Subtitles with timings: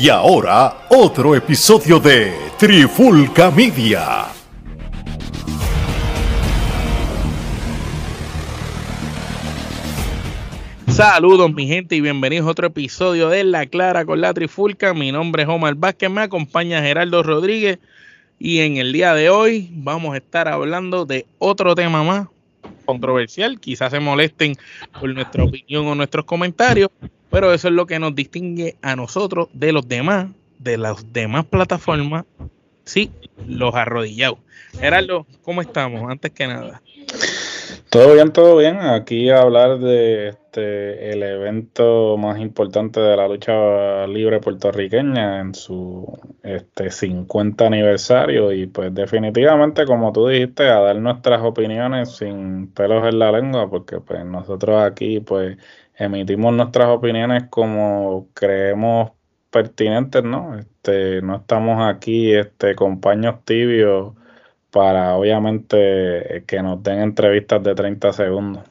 [0.00, 4.26] Y ahora, otro episodio de Trifulca Media.
[10.86, 14.94] Saludos mi gente y bienvenidos a otro episodio de La Clara con la Trifulca.
[14.94, 17.80] Mi nombre es Omar Vázquez, me acompaña Gerardo Rodríguez
[18.38, 22.28] y en el día de hoy vamos a estar hablando de otro tema más
[22.84, 23.58] controversial.
[23.58, 24.54] Quizás se molesten
[25.00, 26.88] por nuestra opinión o nuestros comentarios,
[27.30, 31.44] pero eso es lo que nos distingue a nosotros de los demás, de las demás
[31.46, 32.24] plataformas.
[32.84, 33.10] Sí,
[33.46, 34.38] los arrodillados.
[34.78, 36.10] Gerardo, ¿cómo estamos?
[36.10, 36.80] Antes que nada.
[37.90, 38.76] Todo bien, todo bien.
[38.80, 45.54] Aquí a hablar de este el evento más importante de la lucha libre puertorriqueña en
[45.54, 46.06] su
[46.42, 53.06] este 50 aniversario y pues definitivamente como tú dijiste a dar nuestras opiniones sin pelos
[53.06, 55.56] en la lengua porque pues nosotros aquí pues
[55.98, 59.10] emitimos nuestras opiniones como creemos
[59.50, 60.56] pertinentes, ¿no?
[60.58, 63.00] Este, no estamos aquí este, con
[63.44, 64.14] tibios
[64.70, 68.64] para obviamente que nos den entrevistas de 30 segundos.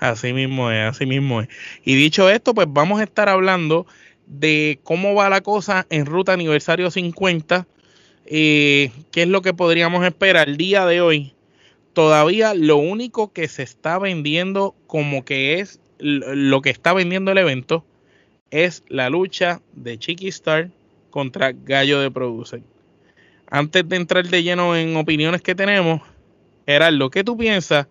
[0.00, 1.48] Así mismo es, así mismo es.
[1.84, 3.86] Y dicho esto, pues vamos a estar hablando
[4.26, 7.66] de cómo va la cosa en Ruta Aniversario 50,
[8.26, 11.34] eh, qué es lo que podríamos esperar el día de hoy.
[11.92, 17.38] Todavía lo único que se está vendiendo como que es lo que está vendiendo el
[17.38, 17.84] evento
[18.50, 20.70] es la lucha de Chiqui Star
[21.08, 22.62] contra Gallo de Producer.
[23.50, 26.02] Antes de entrar de lleno en opiniones que tenemos,
[26.66, 27.86] Gerardo, ¿qué tú piensas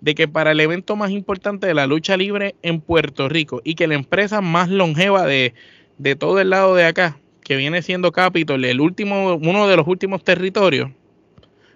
[0.00, 3.76] de que para el evento más importante de la lucha libre en Puerto Rico y
[3.76, 5.54] que la empresa más longeva de,
[5.98, 9.86] de todo el lado de acá, que viene siendo Capitol, el último, uno de los
[9.86, 10.90] últimos territorios,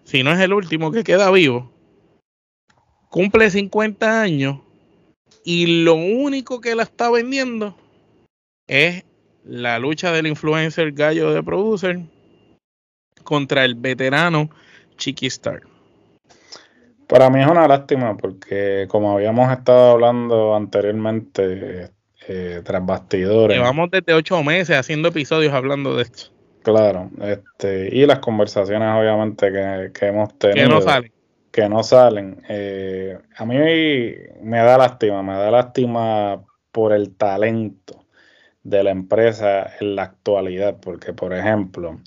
[0.03, 1.71] si no es el último que queda vivo,
[3.11, 4.59] cumple 50 años
[5.51, 7.75] y lo único que la está vendiendo
[8.67, 9.07] es
[9.45, 12.01] la lucha del influencer gallo de producer
[13.25, 14.51] contra el veterano
[14.99, 15.63] Chiqui Star.
[17.07, 21.93] Para mí es una lástima porque como habíamos estado hablando anteriormente
[22.29, 23.57] eh, tras bastidores.
[23.57, 26.25] Llevamos desde ocho meses haciendo episodios hablando de esto.
[26.63, 29.51] Claro, este, y las conversaciones obviamente
[29.95, 30.69] que, hemos tenido.
[30.69, 31.11] Que no salen.
[31.51, 32.43] Que no salen.
[32.49, 33.57] Eh, a mí
[34.43, 38.07] me da lástima, me da lástima por el talento
[38.63, 42.01] de la empresa en la actualidad, porque por ejemplo,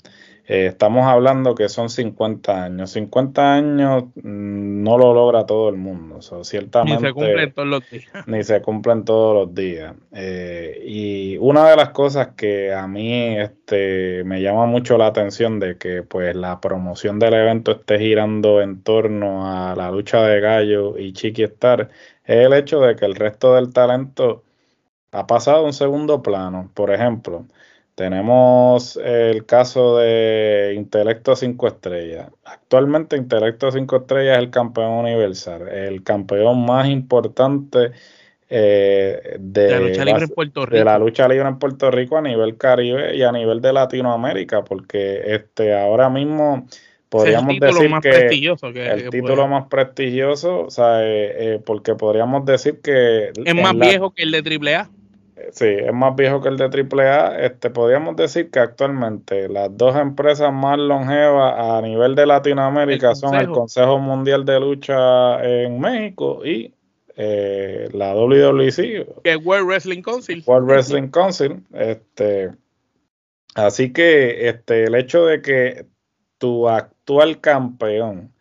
[0.52, 2.90] eh, estamos hablando que son 50 años.
[2.90, 6.20] 50 años mm, no lo logra todo el mundo.
[6.44, 8.04] ciertamente, ni se cumplen todos los días.
[8.26, 9.94] Ni se cumplen todos los días.
[10.12, 15.58] Eh, y una de las cosas que a mí este, me llama mucho la atención
[15.58, 20.38] de que pues la promoción del evento esté girando en torno a la lucha de
[20.40, 21.88] gallo y Chiqui Star
[22.24, 24.42] es el hecho de que el resto del talento
[25.12, 26.70] ha pasado a un segundo plano.
[26.74, 27.46] Por ejemplo,
[27.94, 32.30] tenemos el caso de Intelecto 5 Estrellas.
[32.44, 37.92] Actualmente Intelecto 5 Estrellas es el campeón universal, el campeón más importante
[38.54, 40.76] eh, de, la lucha libre en Puerto Rico.
[40.76, 44.62] de la lucha libre en Puerto Rico a nivel Caribe y a nivel de Latinoamérica,
[44.62, 46.66] porque este ahora mismo
[47.08, 53.32] podríamos decir que, el título más prestigioso, o sea, eh, eh, porque podríamos decir que
[53.34, 54.90] es más viejo que el de AAA.
[55.50, 57.44] Sí, es más viejo que el de AAA.
[57.44, 63.34] Este, podríamos decir que actualmente las dos empresas más longevas a nivel de Latinoamérica son
[63.34, 66.72] el Consejo Mundial de Lucha en México y
[67.16, 69.22] eh, la WWC.
[69.22, 70.42] Que World Wrestling Council.
[70.46, 71.62] World Wrestling Council.
[71.74, 72.50] Este,
[73.54, 75.86] así que este, el hecho de que
[76.38, 78.32] tu actual campeón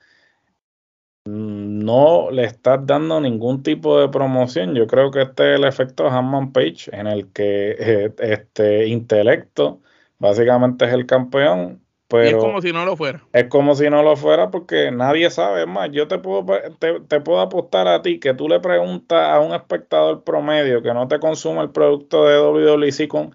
[1.26, 4.74] no le estás dando ningún tipo de promoción.
[4.74, 9.82] Yo creo que este es el efecto Hammond Page, en el que eh, este intelecto
[10.18, 11.82] básicamente es el campeón.
[12.08, 13.24] Pero es como si no lo fuera.
[13.32, 15.62] Es como si no lo fuera porque nadie sabe.
[15.62, 16.46] Es más, yo te puedo,
[16.80, 21.08] te, puedo apostar a ti que tú le preguntas a un espectador promedio que no
[21.08, 23.34] te consume el producto de WWE con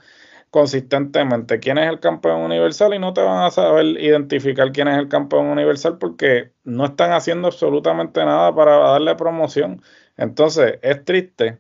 [0.51, 4.99] consistentemente quién es el campeón universal y no te van a saber identificar quién es
[4.99, 9.83] el campeón universal porque no están haciendo absolutamente nada para darle promoción.
[10.17, 11.59] Entonces, es triste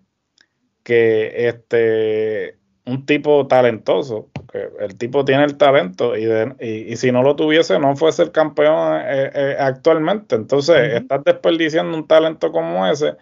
[0.82, 6.26] que este un tipo talentoso, porque el tipo tiene el talento y,
[6.60, 10.36] y, si no lo tuviese no fuese el campeón eh, eh, actualmente.
[10.36, 13.16] Entonces, estás desperdiciando un talento como ese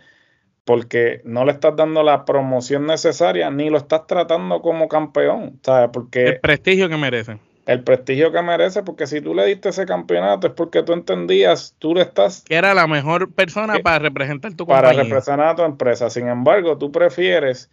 [0.64, 5.90] porque no le estás dando la promoción necesaria ni lo estás tratando como campeón, ¿sabes?
[5.92, 7.38] Porque el prestigio que merece.
[7.66, 11.74] El prestigio que merece, porque si tú le diste ese campeonato es porque tú entendías,
[11.78, 12.42] tú le estás...
[12.42, 14.90] Que era la mejor persona para representar tu compañía.
[14.90, 16.10] Para representar a tu empresa.
[16.10, 17.70] Sin embargo, tú prefieres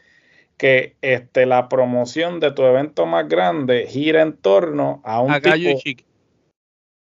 [0.55, 5.79] que este, la promoción de tu evento más grande gira en torno a un tipo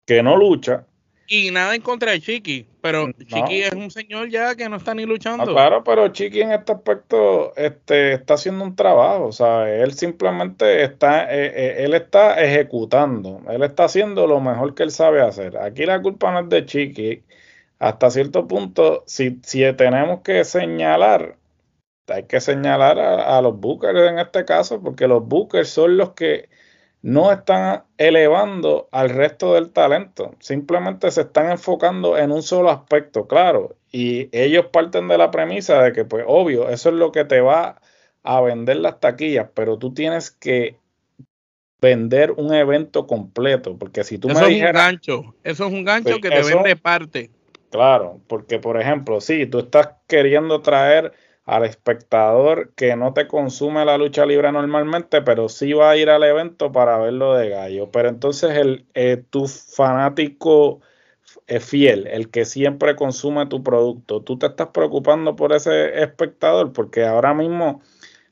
[0.05, 0.85] que no lucha.
[1.29, 4.93] Y nada en contra de Chiqui, pero Chiqui es un señor ya que no está
[4.93, 5.45] ni luchando.
[5.45, 9.83] claro, pero Chiqui en este aspecto este, está haciendo un trabajo, ¿sabes?
[9.83, 14.91] Él simplemente está, eh, eh, él está ejecutando, él está haciendo lo mejor que él
[14.91, 15.57] sabe hacer.
[15.57, 17.23] Aquí la culpa no es de Chiqui.
[17.79, 21.37] Hasta cierto punto, si, si tenemos que señalar,
[22.07, 26.13] hay que señalar a, a los bookers en este caso, porque los bookers son los
[26.13, 26.49] que
[27.01, 33.27] no están elevando al resto del talento, simplemente se están enfocando en un solo aspecto,
[33.27, 37.23] claro, y ellos parten de la premisa de que, pues obvio, eso es lo que
[37.23, 37.79] te va
[38.23, 40.77] a vender las taquillas, pero tú tienes que
[41.79, 44.73] vender un evento completo, porque si tú eso me dijeras...
[44.73, 47.31] Es un gancho, eso es un gancho pues que te vende parte.
[47.69, 51.13] Claro, porque por ejemplo, si tú estás queriendo traer
[51.47, 56.09] al espectador que no te consume la lucha libre normalmente, pero sí va a ir
[56.09, 57.89] al evento para verlo de gallo.
[57.89, 60.81] Pero entonces el, eh, tu fanático
[61.47, 66.73] es fiel, el que siempre consume tu producto, tú te estás preocupando por ese espectador,
[66.73, 67.81] porque ahora mismo,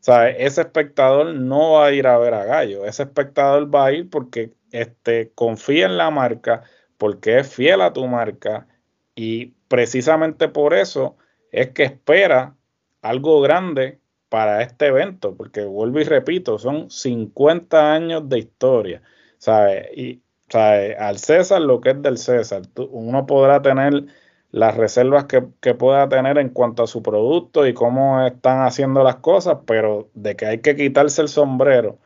[0.02, 0.36] ¿sabes?
[0.40, 4.10] Ese espectador no va a ir a ver a gallo, ese espectador va a ir
[4.10, 6.64] porque este, confía en la marca,
[6.98, 8.68] porque es fiel a tu marca
[9.16, 11.18] y precisamente por eso
[11.52, 12.56] es que espera
[13.06, 14.00] algo grande
[14.30, 19.02] para este evento, porque vuelvo y repito, son 50 años de historia,
[19.38, 19.88] ¿sabes?
[19.96, 20.22] Y
[20.54, 24.06] al César lo que es del César, uno podrá tener
[24.52, 29.04] las reservas que, que, pueda tener en cuanto a su producto y cómo están haciendo
[29.04, 32.00] las cosas, pero de que hay que quitarse el sombrero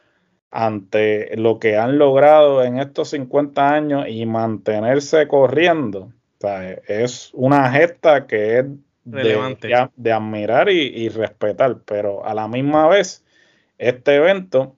[0.51, 6.11] ante lo que han logrado en estos 50 años y mantenerse corriendo,
[6.87, 8.65] es una gesta que es
[9.09, 13.23] de, admirar y, respetar, pero a la misma vez,
[13.77, 14.75] este evento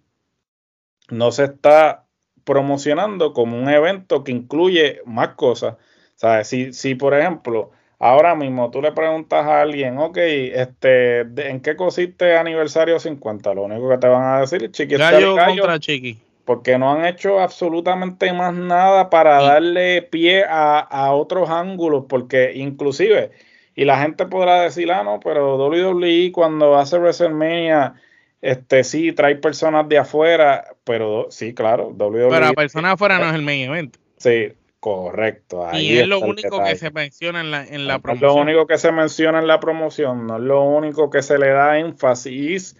[1.10, 2.06] no se está
[2.44, 5.75] promocionando como un evento que incluye más cosas.
[6.16, 6.48] ¿Sabes?
[6.48, 11.75] Si, si por ejemplo, ahora mismo tú le preguntas a alguien, ok, este, ¿en qué
[11.75, 13.54] consiste aniversario 50?
[13.54, 16.19] Lo único que te van a decir es chiqui, gallo, contra chiqui.
[16.45, 22.51] Porque no han hecho absolutamente más nada para darle pie a, a otros ángulos, porque
[22.56, 23.31] inclusive
[23.75, 27.95] y la gente podrá decir, ah, no, pero WWE cuando hace WrestleMania,
[28.41, 32.29] este sí trae personas de afuera, pero sí, claro, WWE.
[32.29, 33.97] Pero personas afuera no es el main event.
[34.18, 35.68] Sí, correcto.
[35.73, 38.29] y es lo único que se menciona en la, en la promoción.
[38.29, 41.38] Es lo único que se menciona en la promoción, no es lo único que se
[41.38, 42.77] le da énfasis.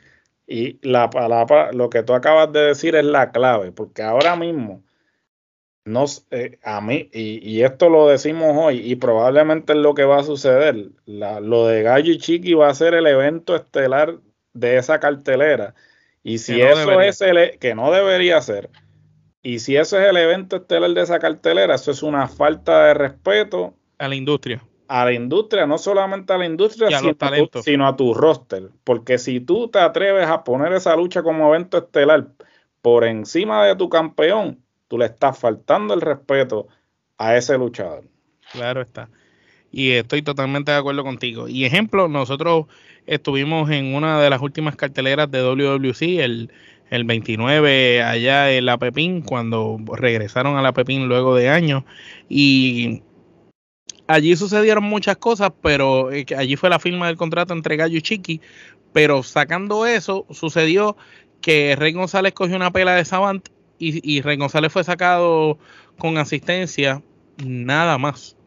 [0.47, 4.83] Y la palabra, lo que tú acabas de decir es la clave, porque ahora mismo
[5.83, 10.19] no, eh, a mí, y, esto lo decimos hoy, y probablemente es lo que va
[10.19, 10.91] a suceder.
[11.05, 14.19] lo de Gallo y Chiqui va a ser el evento estelar
[14.53, 15.73] de esa cartelera.
[16.23, 18.69] Y si eso es el que no debería ser,
[19.41, 22.93] y si eso es el evento estelar de esa cartelera, eso es una falta de
[22.93, 24.63] respeto a la industria.
[24.87, 28.69] A la industria, no solamente a la industria, sino a, sino a tu roster.
[28.83, 32.27] Porque si tú te atreves a poner esa lucha como evento estelar
[32.81, 34.59] por encima de tu campeón,
[34.91, 36.67] tú le estás faltando el respeto
[37.17, 38.03] a ese luchador.
[38.51, 39.07] Claro está.
[39.71, 41.47] Y estoy totalmente de acuerdo contigo.
[41.47, 42.65] Y ejemplo, nosotros
[43.05, 46.51] estuvimos en una de las últimas carteleras de WWC, el,
[46.89, 51.86] el 29 allá en la Pepín, cuando regresaron a la Pepín luego de años.
[52.27, 53.01] Y
[54.07, 58.01] allí sucedieron muchas cosas, pero eh, allí fue la firma del contrato entre Gallo y
[58.01, 58.41] Chiqui.
[58.91, 60.98] Pero sacando eso, sucedió
[61.39, 63.48] que Rey González cogió una pela de Savant
[63.81, 65.57] y, y Rey González fue sacado
[65.97, 67.01] con asistencia,
[67.43, 68.38] nada más.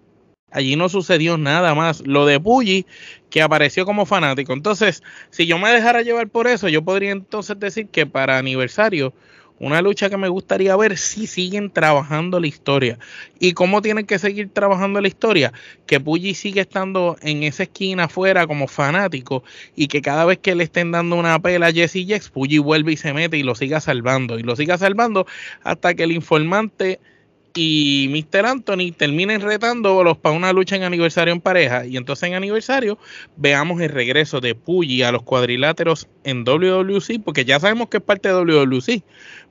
[0.50, 2.06] Allí no sucedió nada más.
[2.06, 2.86] Lo de Pulli,
[3.28, 4.52] que apareció como fanático.
[4.52, 9.12] Entonces, si yo me dejara llevar por eso, yo podría entonces decir que para aniversario
[9.58, 12.98] una lucha que me gustaría ver si siguen trabajando la historia.
[13.38, 15.52] ¿Y cómo tienen que seguir trabajando la historia?
[15.86, 19.44] Que Puggy sigue estando en esa esquina afuera como fanático
[19.76, 22.92] y que cada vez que le estén dando una pela a Jesse Jex, Puggy vuelve
[22.92, 24.38] y se mete y lo siga salvando.
[24.38, 25.26] Y lo siga salvando
[25.62, 26.98] hasta que el informante
[27.56, 28.46] y Mr.
[28.46, 31.86] Anthony terminen retándolos para una lucha en aniversario en pareja.
[31.86, 32.98] Y entonces en aniversario
[33.36, 38.02] veamos el regreso de Puggy a los cuadriláteros en WWC, porque ya sabemos que es
[38.02, 39.04] parte de WWC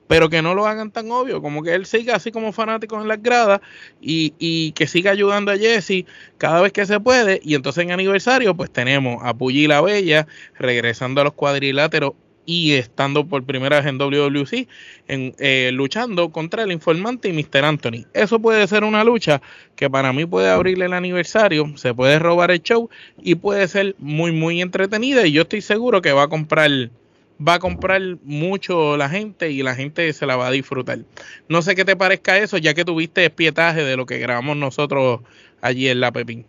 [0.06, 3.08] pero que no lo hagan tan obvio, como que él siga así como fanático en
[3.08, 3.60] las gradas
[4.00, 6.04] y, y, que siga ayudando a Jesse
[6.38, 7.40] cada vez que se puede.
[7.42, 10.26] Y entonces en aniversario, pues tenemos a Pulli la Bella
[10.58, 12.12] regresando a los cuadriláteros
[12.46, 14.68] y estando por primera vez en WWC,
[15.08, 17.64] en, eh, luchando contra el informante y Mr.
[17.64, 18.06] Anthony.
[18.12, 19.40] Eso puede ser una lucha
[19.76, 22.90] que para mí puede abrirle el aniversario, se puede robar el show
[23.22, 25.26] y puede ser muy, muy entretenida.
[25.26, 26.70] Y yo estoy seguro que va a comprar
[27.40, 30.98] va a comprar mucho la gente y la gente se la va a disfrutar.
[31.48, 35.20] No sé qué te parezca eso, ya que tuviste pietaje de lo que grabamos nosotros
[35.60, 36.46] allí en la Pepín.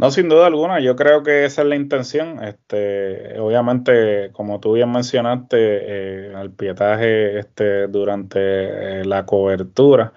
[0.00, 2.42] No, sin duda alguna, yo creo que esa es la intención.
[2.42, 10.14] Este, obviamente, como tú bien mencionaste, eh, el pietaje este, durante eh, la cobertura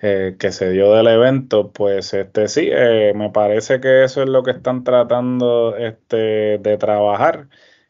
[0.00, 2.70] eh, que se dio del evento, pues este sí,
[3.14, 7.48] me parece que eso es lo que están tratando este, de trabajar.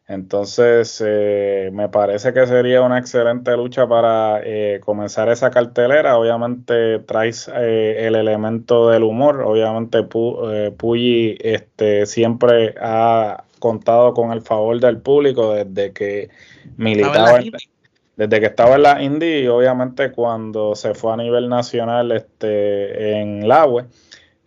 [0.09, 6.17] Entonces, eh, me parece que sería una excelente lucha para eh, comenzar esa cartelera.
[6.17, 9.43] Obviamente traes eh, el elemento del humor.
[9.43, 16.29] Obviamente Puyi este, siempre ha contado con el favor del público desde que
[16.75, 17.41] militaba,
[18.15, 23.19] desde que estaba en la Indy y obviamente cuando se fue a nivel nacional este,
[23.19, 23.85] en la web.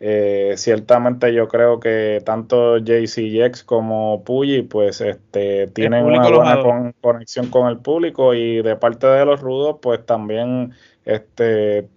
[0.05, 7.47] Eh, ciertamente yo creo que tanto JC como Puyi pues este, tienen una buena conexión
[7.51, 10.73] con el público y de parte de los rudos pues también
[11.05, 11.89] este,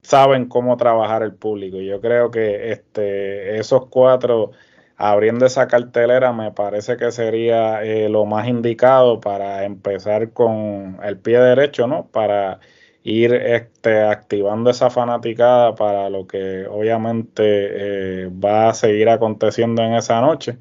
[0.00, 1.76] saben cómo trabajar el público.
[1.82, 4.52] Yo creo que este, esos cuatro
[4.96, 11.18] abriendo esa cartelera me parece que sería eh, lo más indicado para empezar con el
[11.18, 12.06] pie derecho, ¿no?
[12.06, 12.60] Para
[13.04, 19.94] ir este, activando esa fanaticada para lo que obviamente eh, va a seguir aconteciendo en
[19.94, 20.56] esa noche.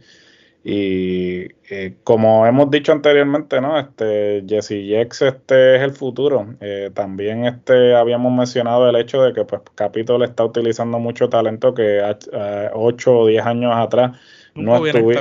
[0.65, 3.79] Y eh, como hemos dicho anteriormente, ¿no?
[3.79, 6.55] Este, Jesse Jex este es el futuro.
[6.59, 11.73] Eh, también este, habíamos mencionado el hecho de que pues, Capitol está utilizando mucho talento
[11.73, 12.01] que
[12.73, 14.17] 8 o 10 años atrás
[14.53, 15.11] no estuvo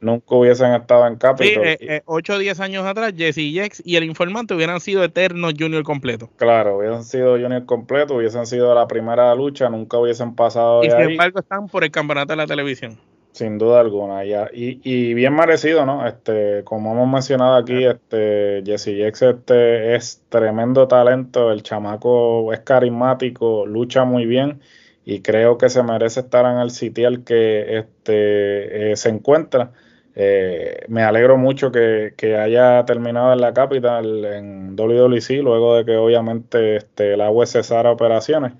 [0.00, 1.64] nunca hubiesen estado en Capitol.
[1.64, 5.54] Sí, eh, 8 o 10 años atrás, Jesse Jex y el informante hubieran sido eternos
[5.58, 6.30] junior completo.
[6.36, 10.84] Claro, hubiesen sido junior completo, hubiesen sido la primera lucha, nunca hubiesen pasado.
[10.84, 12.98] Y sin embargo están por el campeonato de la televisión.
[13.32, 14.48] Sin duda alguna, ya.
[14.50, 16.06] Y, y bien merecido, ¿no?
[16.06, 22.60] Este, como hemos mencionado aquí, este, Jesse Jex este, es tremendo talento, el chamaco es
[22.60, 24.60] carismático, lucha muy bien
[25.06, 29.70] y creo que se merece estar en el sitial que este, eh, se encuentra.
[30.18, 35.96] Eh, me alegro mucho que, haya terminado en la capital, en WWC, luego de que
[35.96, 38.54] obviamente este, el agua cesara operaciones.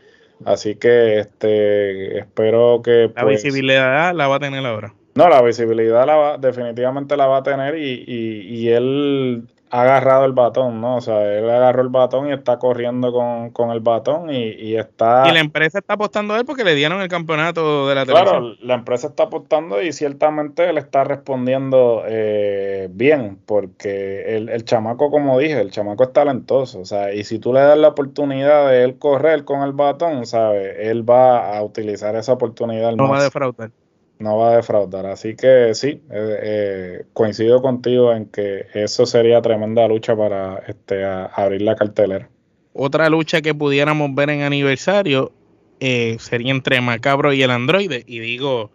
[0.44, 3.10] Así que este, espero que...
[3.16, 4.92] La pues, visibilidad la va a tener ahora.
[5.14, 9.82] No, la visibilidad la va, definitivamente la va a tener y, y, y él ha
[9.82, 10.96] agarrado el batón, ¿no?
[10.96, 15.28] O sea, él agarró el batón y está corriendo con, el batón y, está...
[15.28, 18.40] Y la empresa está apostando a él porque le dieron el campeonato de la televisión.
[18.40, 24.64] Claro, la empresa está apostando y ciertamente él está respondiendo eh, bien porque el, el,
[24.64, 27.88] chamaco, como dije, el chamaco es talentoso, o sea, y si tú le das la
[27.88, 30.76] oportunidad de él correr con el batón, ¿sabes?
[30.78, 32.92] Él va a utilizar esa oportunidad.
[32.92, 33.70] No va a defraudar
[34.18, 35.06] no va a defraudar.
[35.06, 41.04] Así que sí, eh, eh, coincido contigo en que eso sería tremenda lucha para este,
[41.04, 42.28] abrir la cartelera.
[42.72, 45.32] Otra lucha que pudiéramos ver en aniversario
[45.80, 48.04] eh, sería entre Macabro y el androide.
[48.06, 48.70] Y digo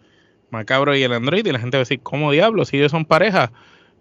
[0.50, 2.70] Macabro y el androide, y la gente va a decir, ¿cómo diablos?
[2.70, 3.52] Si ellos son pareja.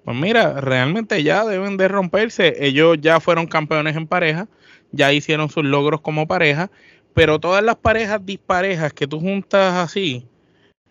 [0.05, 2.55] Pues mira, realmente ya deben de romperse.
[2.67, 4.49] Ellos ya fueron campeones en pareja,
[4.93, 6.71] ya hicieron sus logros como pareja,
[7.15, 10.27] pero todas las parejas disparejas que tú juntas así,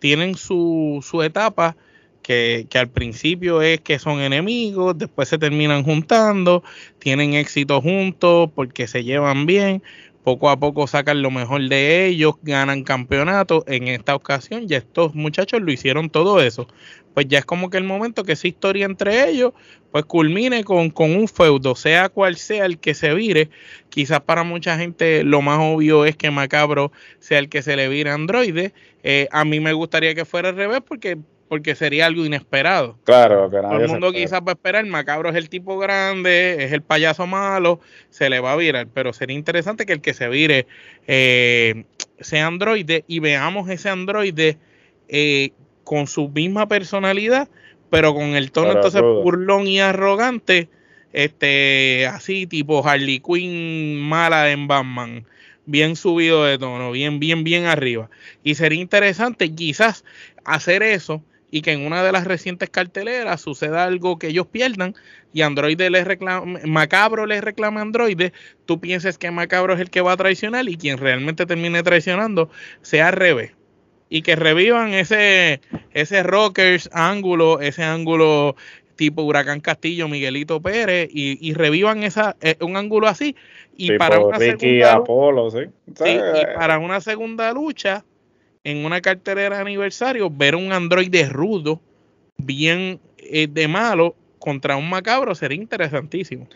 [0.00, 1.76] tienen su, su etapa
[2.22, 6.64] que, que, al principio es que son enemigos, después se terminan juntando,
[6.98, 9.82] tienen éxito juntos porque se llevan bien,
[10.24, 13.64] poco a poco sacan lo mejor de ellos, ganan campeonatos.
[13.66, 16.68] En esta ocasión ya estos muchachos lo hicieron todo eso.
[17.14, 19.52] Pues ya es como que el momento que esa historia entre ellos
[19.90, 23.50] pues culmine con, con un feudo, sea cual sea el que se vire.
[23.88, 27.88] Quizás para mucha gente lo más obvio es que Macabro sea el que se le
[27.88, 28.72] vire a Androide.
[29.02, 31.18] Eh, a mí me gustaría que fuera al revés porque
[31.50, 32.96] porque sería algo inesperado.
[33.02, 36.70] Claro, que Todo el mundo quizás va a esperar, Macabro es el tipo grande, es
[36.70, 40.28] el payaso malo, se le va a virar, pero sería interesante que el que se
[40.28, 40.68] vire
[41.08, 41.86] eh,
[42.20, 44.58] sea androide y veamos ese androide
[45.08, 45.50] eh,
[45.90, 47.48] con su misma personalidad,
[47.90, 50.68] pero con el tono entonces burlón y arrogante,
[51.12, 55.26] este, así tipo Harley Quinn mala en Batman
[55.66, 58.08] bien subido de tono, bien, bien, bien arriba.
[58.44, 60.04] Y sería interesante quizás
[60.44, 64.94] hacer eso y que en una de las recientes carteleras suceda algo que ellos pierdan
[65.32, 68.30] y Android les reclama, Macabro les reclama a Android,
[68.64, 72.48] tú pienses que Macabro es el que va a traicionar y quien realmente termine traicionando
[72.80, 73.54] sea al revés.
[74.10, 75.62] Y que revivan ese,
[75.94, 78.56] ese Rockers ángulo, ese ángulo
[78.96, 83.34] tipo Huracán Castillo, Miguelito Pérez, y, revivan esa, eh, un ángulo así.
[83.74, 85.60] Y para una segunda, Apolo, ¿sí?
[85.86, 86.18] y
[86.54, 88.04] para una segunda lucha,
[88.62, 91.80] en una cartelera de aniversario ver un androide rudo,
[92.36, 96.46] bien eh, de malo, contra un macabro sería interesantísimo.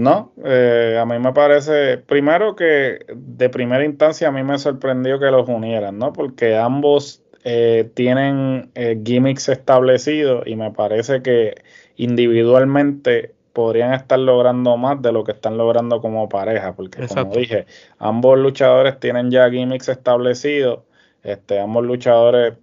[0.00, 5.20] No, eh, a mí me parece, primero que de primera instancia a mí me sorprendió
[5.20, 6.14] que los unieran, ¿no?
[6.14, 11.54] Porque ambos eh, tienen eh, gimmicks establecidos y me parece que
[11.96, 17.66] individualmente podrían estar logrando más de lo que están logrando como pareja, porque como dije,
[17.98, 20.80] ambos luchadores tienen ya gimmicks establecidos,
[21.22, 22.54] este, ambos luchadores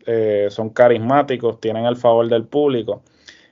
[0.51, 3.03] son carismáticos, tienen el favor del público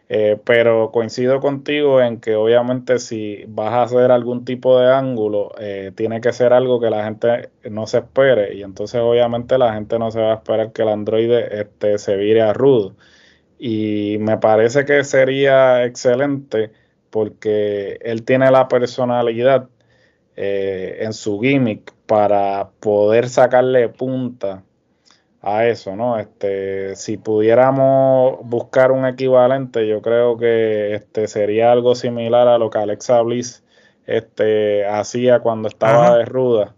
[0.07, 5.51] eh, pero coincido contigo en que obviamente si vas a hacer algún tipo de ángulo,
[5.59, 9.73] eh, tiene que ser algo que la gente no se espere y entonces obviamente la
[9.73, 12.95] gente no se va a esperar que el androide este, se vire a rudo.
[13.57, 16.71] Y me parece que sería excelente
[17.09, 19.69] porque él tiene la personalidad
[20.35, 24.63] eh, en su gimmick para poder sacarle punta
[25.45, 26.17] a eso, ¿no?
[26.17, 32.71] Este, si pudiéramos buscar un equivalente, yo creo que este sería algo similar a lo
[32.71, 33.63] que Alexa Bliss
[34.07, 36.73] este, hacía cuando estaba de ruda.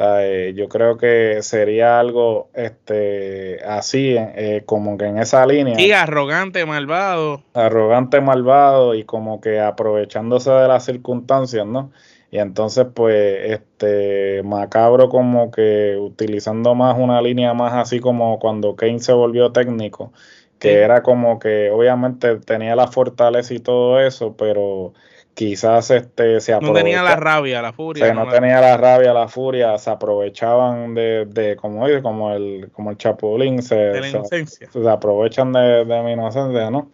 [0.00, 5.76] Eh, yo creo que sería algo este, así, eh, como que en esa línea.
[5.76, 7.44] Sí, arrogante, malvado.
[7.54, 11.92] Arrogante, malvado y como que aprovechándose de las circunstancias, ¿no?
[12.30, 18.76] Y entonces, pues, este Macabro como que utilizando más una línea más así como cuando
[18.76, 20.12] Kane se volvió técnico,
[20.60, 24.92] que era como que obviamente tenía la fortaleza y todo eso, pero
[25.34, 28.12] quizás este se No tenía la rabia, la furia.
[28.14, 32.96] no, tenía la rabia, la furia, se aprovechaban de, de como como el, como el
[32.96, 34.70] chapulín, se, de la inocencia.
[34.70, 36.90] Se, aprovechan de, de mi inocencia, ¿no?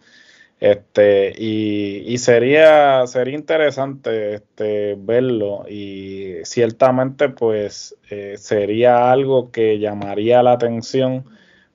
[0.59, 10.41] Este, y, sería, sería interesante este, verlo y ciertamente pues eh, sería algo que llamaría
[10.41, 11.25] la atención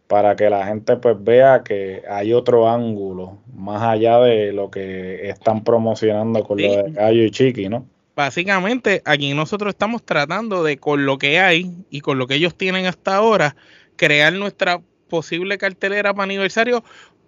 [0.09, 5.29] para que la gente pues vea que hay otro ángulo más allá de lo que
[5.29, 7.87] están promocionando con lo de Gallo y Chiqui, ¿no?
[8.17, 12.57] Básicamente aquí nosotros estamos tratando de con lo que hay y con lo que ellos
[12.57, 13.55] tienen hasta ahora
[13.97, 16.83] crear nuestra posible cartelera para aniversario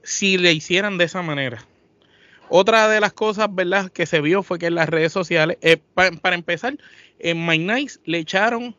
[0.04, 1.66] si le hicieran de esa manera.
[2.48, 5.78] Otra de las cosas, ¿verdad?, que se vio fue que en las redes sociales, eh,
[5.94, 6.76] para empezar,
[7.18, 8.76] en My Nice le echaron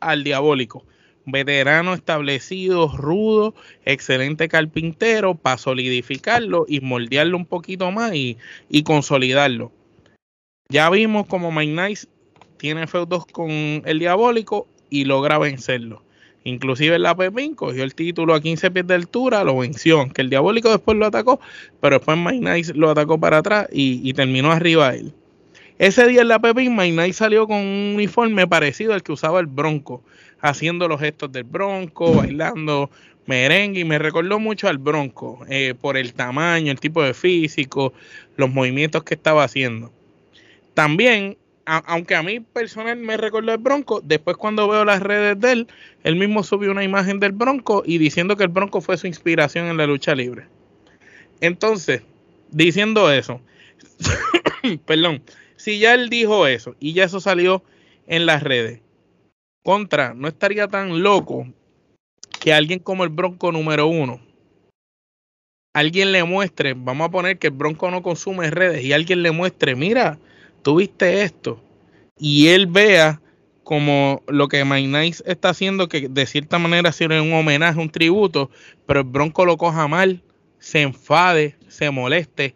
[0.00, 0.84] al diabólico.
[1.26, 3.54] Veterano establecido, rudo,
[3.86, 8.36] excelente carpintero, para solidificarlo y moldearlo un poquito más y,
[8.68, 9.72] y consolidarlo.
[10.68, 12.08] Ya vimos como My Nice
[12.58, 16.02] tiene feudos con el diabólico y logra vencerlo.
[16.44, 20.30] Inclusive la Pepín cogió el título a 15 pies de altura, lo venció, que el
[20.30, 21.40] diabólico después lo atacó,
[21.80, 25.12] pero después Mike Nice lo atacó para atrás y, terminó arriba él.
[25.78, 29.46] Ese día en la Pepín, Nice salió con un uniforme parecido al que usaba el
[29.46, 30.02] Bronco,
[30.40, 32.90] haciendo los gestos del Bronco, bailando
[33.26, 37.94] merengue y me recordó mucho al Bronco eh, por el tamaño, el tipo de físico,
[38.36, 39.92] los movimientos que estaba haciendo.
[40.74, 45.52] También aunque a mí personal me recordó el Bronco, después cuando veo las redes de
[45.52, 45.68] él,
[46.02, 49.66] él mismo subió una imagen del Bronco y diciendo que el Bronco fue su inspiración
[49.66, 50.46] en la lucha libre.
[51.40, 52.02] Entonces,
[52.50, 53.40] diciendo eso,
[54.86, 55.22] perdón,
[55.56, 57.62] si ya él dijo eso y ya eso salió
[58.06, 58.80] en las redes,
[59.62, 61.46] contra, no estaría tan loco
[62.40, 64.20] que alguien como el Bronco número uno,
[65.72, 69.30] alguien le muestre, vamos a poner que el Bronco no consume redes y alguien le
[69.30, 70.18] muestre, mira,
[70.64, 71.62] tuviste esto
[72.18, 73.20] y él vea
[73.62, 77.90] como lo que Mike Nice está haciendo, que de cierta manera sirve un homenaje, un
[77.90, 78.50] tributo,
[78.86, 80.22] pero el Bronco lo coja mal,
[80.58, 82.54] se enfade, se moleste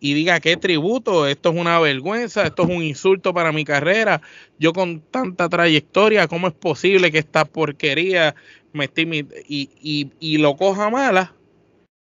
[0.00, 4.22] y diga qué tributo, esto es una vergüenza, esto es un insulto para mi carrera,
[4.58, 8.34] yo con tanta trayectoria, ¿cómo es posible que esta porquería
[8.72, 11.34] me esté y, y, y lo coja mala?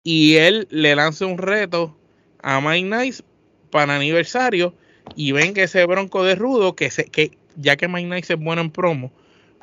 [0.02, 1.96] Y él le lance un reto
[2.42, 3.22] a Mike Nice
[3.70, 4.74] para aniversario
[5.14, 8.38] y ven que ese bronco de rudo, que, se, que ya que Mike Nice es
[8.38, 9.12] bueno en promo,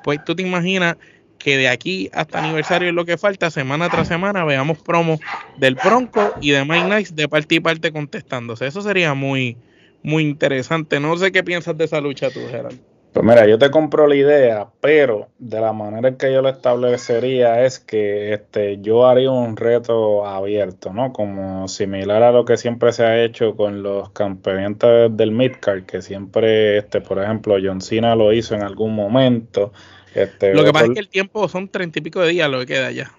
[0.04, 0.98] pues tú te imaginas
[1.38, 5.20] que de aquí hasta aniversario es lo que falta, semana tras semana, veamos promo
[5.58, 8.66] del Bronco y de Mike Nice de parte y parte contestándose.
[8.66, 9.58] Eso sería muy,
[10.04, 11.00] muy interesante.
[11.00, 12.93] No sé qué piensas de esa lucha tú, Gerald.
[13.14, 16.50] Pues mira, yo te compro la idea, pero de la manera en que yo lo
[16.50, 21.14] establecería es que este, yo haría un reto abierto, ¿no?
[21.14, 26.02] Como similar a lo que siempre se ha hecho con los campeonatos del midcard, que
[26.02, 29.72] siempre, este, por ejemplo, John Cena lo hizo en algún momento.
[30.16, 32.62] Este, lo que pasa es que el tiempo son treinta y pico de días lo
[32.62, 33.12] que queda ya.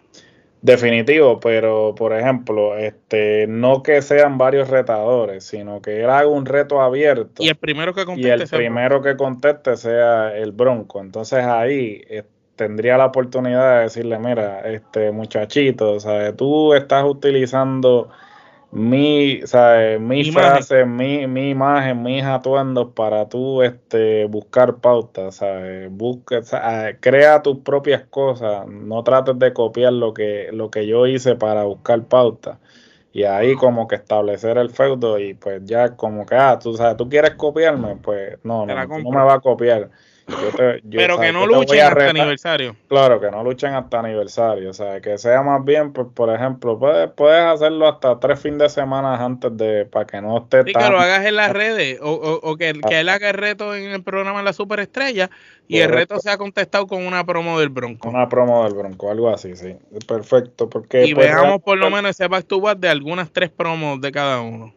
[0.64, 6.46] Definitivo, pero por ejemplo, este, no que sean varios retadores, sino que él haga un
[6.46, 7.42] reto abierto.
[7.42, 11.02] Y el primero que conteste, y el sea, primero que conteste sea el Bronco.
[11.02, 12.22] Entonces ahí eh,
[12.56, 16.34] tendría la oportunidad de decirle, mira, este muchachito, ¿sabes?
[16.34, 18.08] tú estás utilizando
[18.74, 20.00] mi, ¿sabes?
[20.00, 25.88] mi frase, mi, mi imagen, mis atuendos para tú este, buscar pautas, ¿sabes?
[25.92, 26.42] Busca,
[27.00, 31.62] crea tus propias cosas, no trates de copiar lo que, lo que yo hice para
[31.64, 32.58] buscar pautas.
[33.12, 36.96] Y ahí como que establecer el feudo y pues ya como que, ah, tú sabes,
[36.96, 39.90] tú quieres copiarme, pues no, no, no me va a copiar.
[40.90, 42.76] Pero que no luchen hasta aniversario.
[42.88, 44.70] Claro, que no luchen hasta aniversario.
[44.70, 48.58] O sea, que sea más bien, pues, por ejemplo, puedes, puedes hacerlo hasta tres fines
[48.58, 51.98] de semana antes de, para que no esté sí, que lo hagas en las redes,
[52.00, 55.30] o, o, que, que, él haga el reto en el programa La Superestrella
[55.68, 58.08] y el reto sea contestado con una promo del Bronco.
[58.08, 59.76] Una promo del Bronco, algo así, sí.
[60.06, 60.68] Perfecto.
[60.68, 64.00] Porque, y pues, veamos por lo menos ese back to back de algunas tres promos
[64.00, 64.74] de cada uno.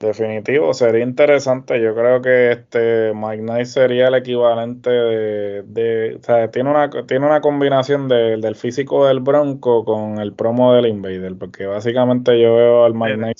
[0.00, 1.80] Definitivo, sería interesante.
[1.82, 7.26] Yo creo que este Mike Knight sería el equivalente de, o sea, tiene una tiene
[7.26, 12.84] una combinación del físico del Bronco con el promo del Invader, porque básicamente yo veo
[12.84, 13.38] al Mike Knight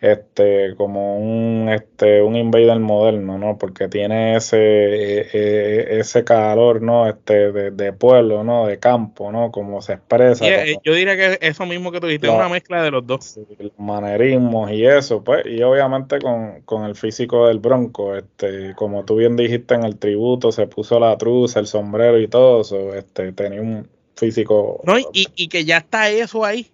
[0.00, 6.82] este como un este un invader moderno no porque tiene ese e, e, ese calor
[6.82, 11.38] no este de, pueblo no de campo no como se expresa eh, yo diría que
[11.40, 13.40] eso mismo que tú dijiste es una mezcla de los dos.
[13.58, 19.04] Los manerismos y eso pues y obviamente con, con, el físico del bronco este como
[19.04, 22.94] tú bien dijiste en el tributo se puso la truza el sombrero y todo eso
[22.94, 26.68] este tenía un físico no y, y que ya está eso ahí.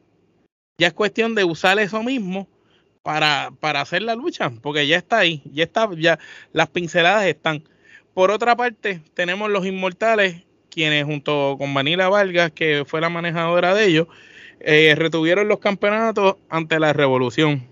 [0.77, 2.49] Ya es cuestión de usar eso mismo
[3.05, 6.19] para, para hacer la lucha, porque ya está ahí, ya está, ya
[6.53, 7.62] las pinceladas están.
[8.14, 13.75] Por otra parte, tenemos los inmortales, quienes junto con Vanilla Vargas, que fue la manejadora
[13.75, 14.09] de ellos,
[14.59, 17.69] eh, retuvieron los campeonatos ante la revolución.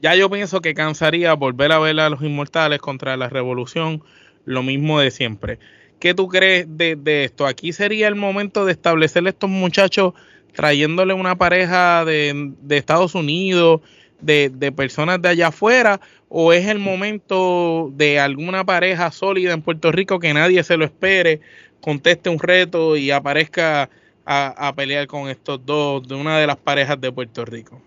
[0.00, 4.02] Ya yo pienso que cansaría volver a ver a los inmortales contra la revolución,
[4.46, 5.58] lo mismo de siempre.
[6.00, 7.46] ¿Qué tú crees de, de esto?
[7.46, 10.14] Aquí sería el momento de establecer estos muchachos
[10.54, 13.80] trayéndole una pareja de, Estados Unidos,
[14.20, 19.92] de, personas de allá afuera, o es el momento de alguna pareja sólida en Puerto
[19.92, 21.40] Rico que nadie se lo espere,
[21.80, 23.88] conteste un reto y aparezca
[24.26, 27.80] a, pelear con estos dos, de una de las parejas de Puerto Rico.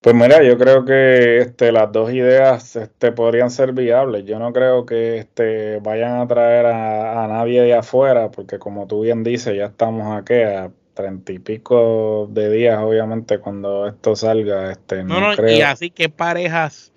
[0.00, 4.26] Pues mira, yo creo que este, las dos ideas este, podrían ser viables.
[4.26, 8.86] Yo no creo que este, vayan a traer a, a nadie de afuera, porque como
[8.86, 14.16] tú bien dices, ya estamos aquí a treinta y pico de días, obviamente, cuando esto
[14.16, 14.70] salga.
[14.70, 16.92] Este, no, no, y así que parejas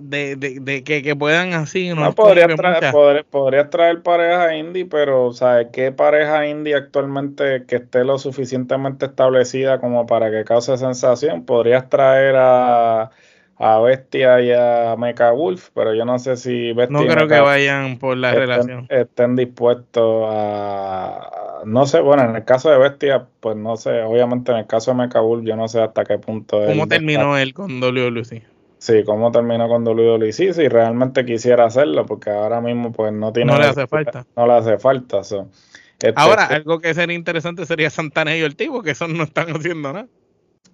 [0.00, 1.90] de, de, que, que, puedan así.
[1.94, 8.04] No, podría, traer, podría, traer pareja indie, pero ¿sabes qué pareja indie actualmente que esté
[8.04, 11.44] lo suficientemente establecida como para que cause sensación?
[11.44, 13.10] Podrías traer a
[13.56, 17.40] a Bestia y a Mecha Wolf, pero yo no sé si Bestia no creo que
[17.40, 23.26] vayan por la relación estén dispuestos a no sé, bueno, en el caso de Bestia,
[23.40, 26.18] pues no sé, obviamente en el caso de Mecha Wolf yo no sé hasta qué
[26.18, 28.42] punto ¿Cómo terminó él con WWE?
[28.78, 33.32] Sí, cómo terminó con WWE, sí, si realmente quisiera hacerlo, porque ahora mismo pues no
[33.32, 34.26] tiene No le hace falta.
[34.36, 38.68] No le hace falta, este, Ahora, este algo que sería interesante sería Santana y Ortiz,
[38.84, 40.06] que eso no están haciendo nada.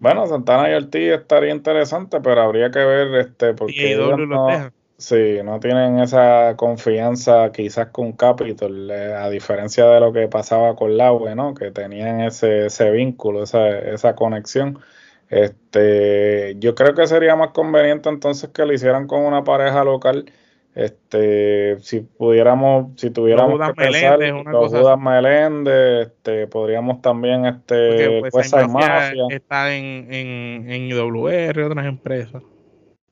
[0.01, 4.49] Bueno, Santana y Ortiz estaría interesante, pero habría que ver este porque no,
[5.01, 10.77] sí, no tienen esa confianza quizás con Capitol, eh, a diferencia de lo que pasaba
[10.77, 11.55] con Laue, ¿no?
[11.55, 14.79] Que tenían ese, ese vínculo, esa, esa conexión.
[15.29, 20.27] Este, yo creo que sería más conveniente entonces que lo hicieran con una pareja local
[20.75, 28.53] este, si pudiéramos, si tuviéramos que pensar, los Judas Meléndez, este, podríamos también, este, pues,
[28.69, 32.43] Mafia, está en, en, en IWR, otras empresas.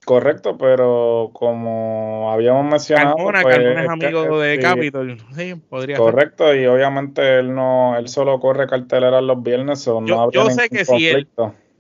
[0.09, 6.65] Correcto, pero como habíamos mencionado, Carmona, pues, es amigo de Capitol, sí, podría Correcto, y
[6.65, 10.87] obviamente él no, él solo corre cartelera los viernes, o no habría yo sé que
[10.87, 11.27] si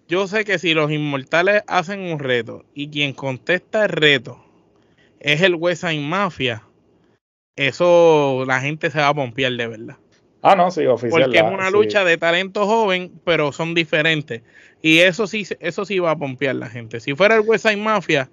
[0.09, 4.45] yo sé que si los inmortales hacen un reto y quien contesta el reto
[5.21, 6.65] es el West Mafia,
[7.57, 9.97] eso la gente se va a pompear de verdad.
[10.43, 11.23] Ah, no, sí, oficial.
[11.23, 14.43] Porque es una lucha de talento joven, pero son diferentes.
[14.81, 17.01] Y eso sí, eso sí va a pompear la gente.
[17.01, 18.31] Si fuera el West Mafia,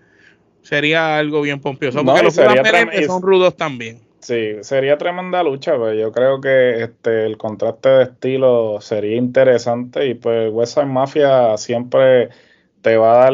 [0.62, 2.04] sería algo bien pompioso.
[2.04, 4.00] Porque los son rudos también.
[4.20, 10.08] Sí, sería tremenda lucha, pues yo creo que este el contraste de estilo sería interesante
[10.08, 12.30] y pues West Mafia siempre
[12.82, 13.34] te va a dar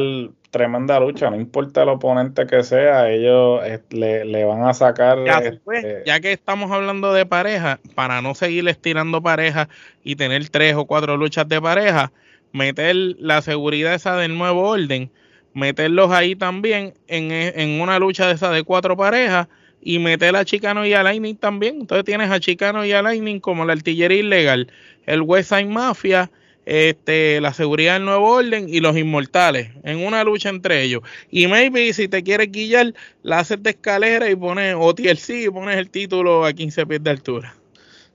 [0.52, 5.17] tremenda lucha, no importa el oponente que sea, ellos eh, le, van a sacar.
[5.19, 9.69] Este, ya, que estamos hablando de pareja, para no seguir estirando pareja
[10.04, 12.12] y tener tres o cuatro luchas de pareja,
[12.52, 15.12] meter la seguridad esa del nuevo orden,
[15.54, 19.48] meterlos ahí también en, en una lucha de esa de cuatro parejas
[19.82, 21.82] y meter a Chicano y a Lightning también.
[21.82, 24.72] Entonces tienes a Chicano y a Lightning como la artillería ilegal,
[25.06, 26.30] el West Side Mafia
[26.66, 31.02] este, la seguridad del nuevo orden y los inmortales en una lucha entre ellos.
[31.30, 35.78] Y maybe si te quieres guillar, la haces de escalera y pones OTLC y pones
[35.78, 37.56] el título a 15 pies de altura.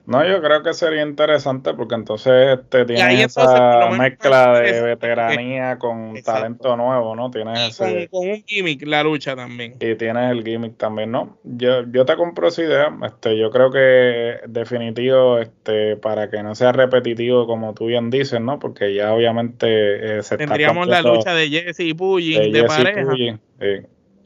[0.06, 5.78] No, yo creo que sería interesante porque entonces este, tienes esa mezcla pues, de veteranía
[5.78, 7.30] con talento nuevo, ¿no?
[7.30, 9.74] Tienes ese, con, un gimmick la lucha también.
[9.80, 11.38] Y tienes el gimmick también, ¿no?
[11.42, 12.96] Yo, yo te compro esa idea.
[13.04, 18.40] Este, yo creo que definitivo, este, para que no sea repetitivo como tú bien dices,
[18.40, 18.60] ¿no?
[18.60, 23.12] Porque ya obviamente eh, se Tendríamos la lucha de Jesse y Puyin de, pareja.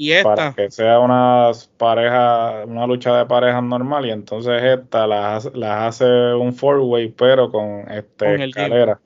[0.01, 0.35] Y esta.
[0.35, 4.07] Para que sea una pareja, una lucha de parejas normal.
[4.07, 8.99] Y entonces esta las, hace un four-way, pero con este escalera.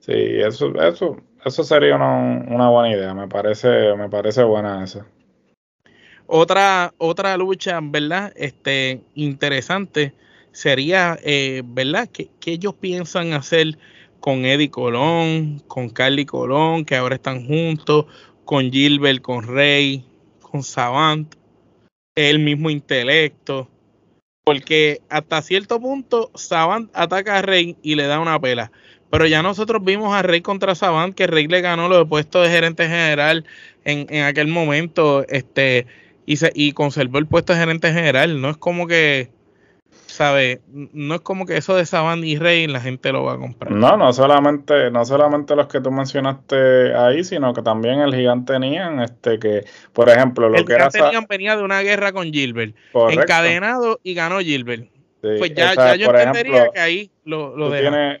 [0.00, 3.12] Sí, eso, eso, eso sería una, buena idea.
[3.12, 5.06] Me parece, me parece buena esa.
[6.26, 8.32] Otra, otra lucha, ¿verdad?
[8.34, 10.14] Este, interesante
[10.52, 12.08] sería, eh, ¿verdad?
[12.10, 13.76] ¿Qué, ¿Qué ellos piensan hacer
[14.20, 18.06] con Eddie Colón, con Carly Colón, que ahora están juntos,
[18.46, 20.06] con Gilbert, con Rey,
[20.52, 21.34] con Savant,
[22.14, 23.70] el mismo intelecto,
[24.44, 28.70] porque hasta cierto punto Savant ataca a Rey y le da una pela.
[29.10, 32.52] Pero ya nosotros vimos a Rey contra Savant, que Rey le ganó los puestos de
[32.52, 33.46] gerente general
[33.84, 35.86] en, en aquel momento, este,
[36.26, 38.42] y, se, y conservó el puesto de gerente general.
[38.42, 39.30] No es como que
[40.12, 40.60] ¿sabes?
[40.68, 43.72] No es como que eso de Saban y Rey la gente lo va a comprar.
[43.72, 48.58] No, no solamente, no solamente los que tú mencionaste ahí, sino que también el gigante
[48.58, 52.76] Nian, este que, por ejemplo, lo que era Nian venía de una guerra con Gilbert,
[53.10, 54.88] encadenado y ganó Gilbert.
[55.20, 58.20] pues ya, ya yo entendería que ahí lo, lo tú tienes,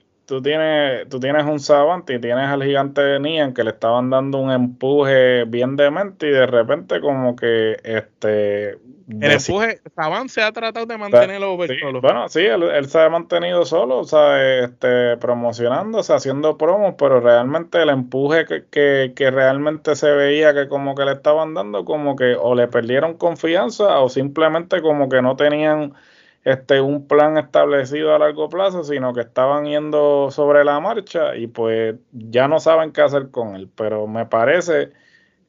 [1.08, 4.50] tú tienes un Savant y tienes al gigante de Nian que le estaban dando un
[4.50, 8.78] empuje bien demente y de repente como que este
[9.20, 12.00] el empuje Savant se ha tratado de mantenerlo solo.
[12.00, 17.82] Bueno, sí, él, se ha mantenido solo, o sea, este, promocionándose, haciendo promos, pero realmente
[17.82, 22.16] el empuje que, que, que realmente se veía que como que le estaban dando, como
[22.16, 25.94] que o le perdieron confianza o simplemente como que no tenían
[26.44, 31.46] este, un plan establecido a largo plazo, sino que estaban yendo sobre la marcha y
[31.46, 33.68] pues ya no saben qué hacer con él.
[33.76, 34.90] Pero me parece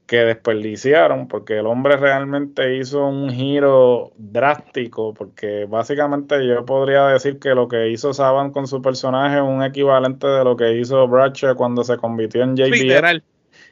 [0.06, 7.40] que desperdiciaron porque el hombre realmente hizo un giro drástico porque básicamente yo podría decir
[7.40, 11.08] que lo que hizo Saban con su personaje es un equivalente de lo que hizo
[11.08, 13.24] Bradshaw cuando se convirtió en JBL.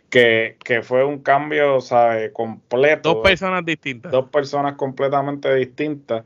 [0.10, 2.34] Que, que, fue un cambio, ¿sabe?
[2.34, 3.13] Completo.
[3.13, 4.12] Dos personas distintas.
[4.12, 6.25] Dos personas completamente distintas.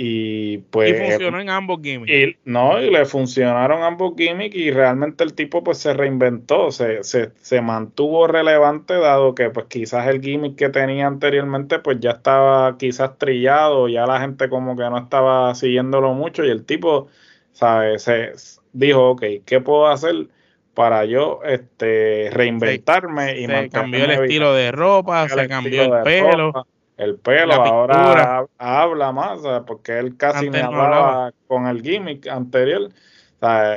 [0.00, 0.96] Y pues.
[0.96, 2.38] funcionó en ambos gimmicks.
[2.44, 7.32] no, y le funcionaron ambos gimmicks y realmente el tipo pues se reinventó, se, se,
[7.40, 12.78] se, mantuvo relevante dado que pues quizás el gimmick que tenía anteriormente pues ya estaba
[12.78, 17.08] quizás trillado, ya la gente como que no estaba siguiéndolo mucho y el tipo,
[17.50, 18.04] ¿sabes?
[18.04, 18.34] Se
[18.72, 20.28] dijo, ok, ¿qué puedo hacer?
[20.74, 26.52] para yo este reinventarme y se cambió el estilo de ropa, se cambió el pelo
[26.98, 32.90] el pelo ahora habla más, porque él casi no hablaba con el gimmick anterior.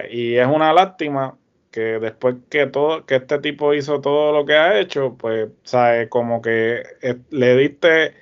[0.10, 1.36] Y es una lástima
[1.70, 6.10] que después que todo que este tipo hizo todo lo que ha hecho, pues ¿sabes?
[6.10, 6.84] como que
[7.30, 8.14] le diste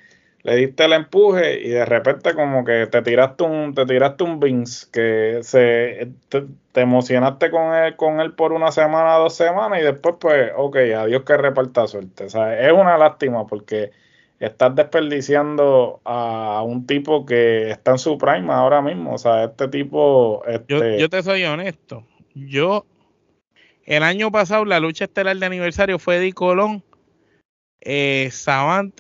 [0.43, 4.39] le diste el empuje y de repente como que te tiraste un te tiraste un
[4.39, 6.45] Vince que se te,
[6.81, 11.23] emocionaste con él con él por una semana, dos semanas y después pues ok, adiós
[11.23, 12.29] que reparta suerte.
[12.29, 13.91] Sea, es una lástima porque
[14.39, 19.13] estás desperdiciando a un tipo que está en su prime ahora mismo.
[19.13, 20.43] O sea, este tipo.
[20.47, 20.99] Este...
[20.99, 22.05] Yo, te soy honesto.
[22.33, 22.85] Yo,
[23.83, 26.83] el año pasado, la lucha estelar de aniversario fue Eddie Colón,
[27.81, 28.99] eh, Savant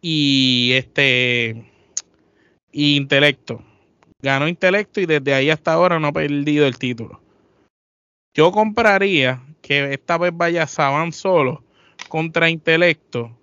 [0.00, 1.70] y este.
[2.70, 3.62] Y Intelecto.
[4.22, 7.20] Ganó Intelecto y desde ahí hasta ahora no ha perdido el título.
[8.34, 11.64] Yo compraría que esta vez vaya Savant solo
[12.08, 13.36] contra Intelecto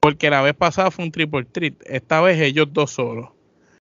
[0.00, 1.74] porque la vez pasada fue un triple treat.
[1.84, 3.28] Esta vez ellos dos solos.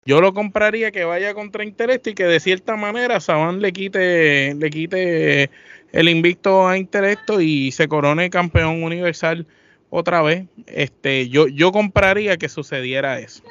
[0.06, 4.54] Yo lo compraría que vaya contra Intelecto y que de cierta manera Saban le quite,
[4.54, 5.50] le quite
[5.94, 9.48] el invicto a Intelecto y se corone campeón universal
[9.89, 10.46] otra vez.
[10.68, 13.44] Este, yo, yo compraría que sucediera eso.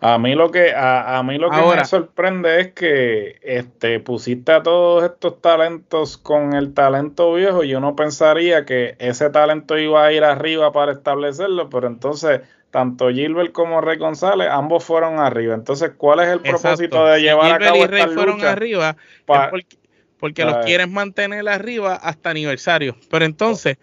[0.00, 4.62] A mí lo que, a, mí lo que me sorprende es que este, pusiste a
[4.62, 7.64] todos estos talentos con el talento viejo.
[7.64, 13.08] Y uno pensaría que ese talento iba a ir arriba para establecerlo, pero entonces tanto
[13.08, 15.54] Gilbert como Rey González, ambos fueron arriba.
[15.54, 18.96] Entonces, ¿cuál es el propósito de llevar a cabo y Rey fueron arriba
[20.18, 22.96] porque, los quieres mantener arriba hasta aniversario.
[23.10, 23.76] Pero entonces,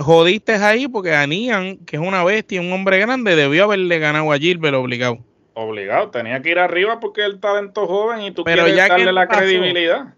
[0.00, 4.38] jodiste ahí porque Anían, que es una bestia, un hombre grande, debió haberle ganado a
[4.38, 5.18] Gilbert obligado.
[5.54, 9.28] Obligado, tenía que ir arriba porque el talento joven y tú Pero quieres darle la
[9.28, 10.14] credibilidad.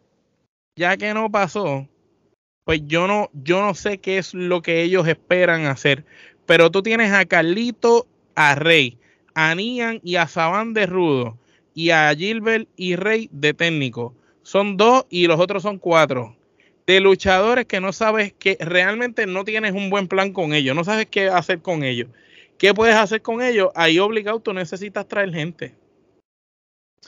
[0.77, 1.89] ya que no pasó,
[2.65, 6.05] pues yo no, yo no sé qué es lo que ellos esperan hacer.
[6.47, 8.99] Pero tú tienes a Carlito, a Rey,
[9.35, 11.39] a Nian y a Saban de Rudo,
[11.75, 14.15] y a Gilbert y Rey de técnico.
[14.43, 16.37] Son dos y los otros son cuatro.
[16.87, 20.85] De luchadores que no sabes que realmente no tienes un buen plan con ellos, no
[20.85, 22.09] sabes qué hacer con ellos.
[22.59, 23.71] ¿Qué puedes hacer con ellos?
[23.75, 25.75] Ahí obligado tú necesitas traer gente.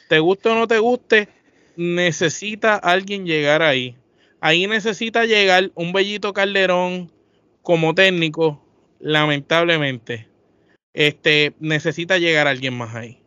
[0.09, 1.29] Te guste o no te guste,
[1.77, 3.97] necesita alguien llegar ahí.
[4.41, 7.11] Ahí necesita llegar un Bellito Calderón
[7.63, 8.63] como técnico,
[9.01, 10.29] lamentablemente.
[10.93, 13.24] Este necesita llegar alguien más ahí.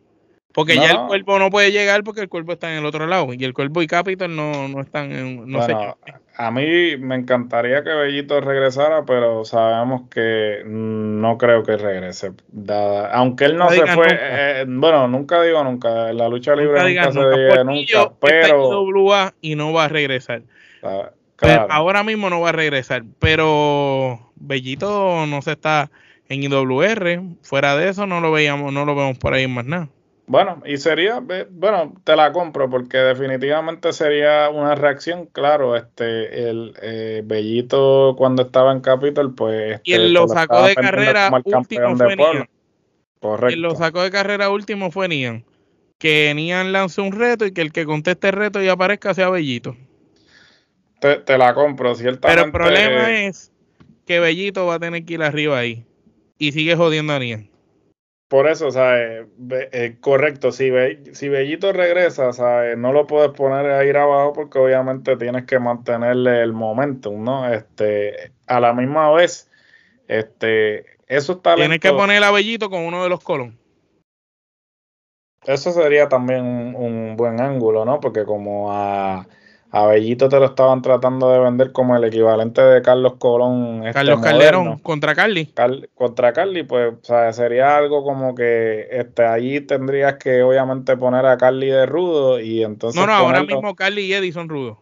[0.58, 3.32] Porque ya el cuerpo no puede llegar porque el cuerpo está en el otro lado.
[3.32, 5.48] Y el cuerpo y Capitol no, no están en.
[5.48, 5.60] No
[6.36, 12.32] a mí me encantaría que Bellito regresara, pero sabemos que no creo que regrese.
[13.12, 14.08] aunque él no, se fue.
[14.10, 16.12] Eh, bueno, nunca digo nunca.
[16.12, 18.12] La lucha libre nunca, se dice nunca.
[18.18, 18.84] Pero.
[19.40, 20.42] y no va a regresar.
[21.70, 23.04] ahora mismo no va a regresar.
[23.20, 25.88] Pero Bellito no se está
[26.28, 27.22] en IWR.
[27.42, 29.88] Fuera de eso, no lo veíamos, no lo vemos por ahí más nada.
[30.28, 36.74] Bueno, y sería, bueno, te la compro porque definitivamente sería una reacción, claro, este, el
[36.82, 39.80] eh, Bellito cuando estaba en Capitol, pues...
[39.84, 42.48] y él lo sacó de carrera último fue Nian.
[43.20, 43.54] Correcto.
[43.54, 45.44] Él lo sacó de carrera último fue Nian.
[45.96, 49.30] Que Nian lance un reto y que el que conteste el reto y aparezca sea
[49.30, 49.76] Bellito.
[51.00, 52.28] Te, la compro, ciertamente.
[52.28, 53.50] Pero el problema es
[54.06, 55.86] que Bellito va a tener que ir arriba ahí.
[56.36, 57.48] Y sigue jodiendo a Nian.
[58.28, 59.26] Por eso, ¿sabes?
[59.50, 60.70] Eh, correcto, si,
[61.12, 62.76] si Bellito regresa, ¿sabes?
[62.76, 67.50] No lo puedes poner a ir abajo porque obviamente tienes que mantenerle el momentum, ¿no?
[67.50, 69.50] Este, a la misma vez,
[70.08, 73.58] este, eso está Tienes que poner a Bellito con uno de los colon.
[75.46, 77.98] Eso sería también un buen ángulo, ¿no?
[78.00, 79.26] Porque como a
[79.70, 83.82] a Bellito te lo estaban tratando de vender como el equivalente de Carlos Colón.
[83.82, 85.52] Este Carlos Calderón contra Carly.
[85.94, 91.26] contra Carly, pues o sea, sería algo como que este, allí tendrías que obviamente poner
[91.26, 92.98] a Carly de rudo y entonces...
[92.98, 94.78] No, no, ahora mismo Carly y Eddie son rudos.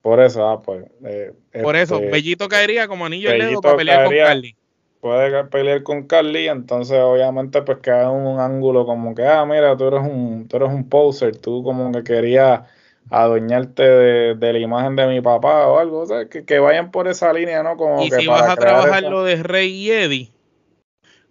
[0.00, 0.84] Por eso, ah, pues...
[1.04, 4.56] Eh, Por eso, este, Bellito caería como anillo de dedo para pelear con Carly.
[5.00, 9.88] Puede pelear con Carly, entonces obviamente pues queda un ángulo como que, ah, mira, tú
[9.88, 12.60] eres un, tú eres un poser, tú como que querías
[13.08, 17.32] adueñarte de, la imagen de mi papá o algo, o sea, que, vayan por esa
[17.32, 17.76] línea, ¿no?
[17.76, 20.32] Como y si vas a trabajar lo de Rey y Eddie,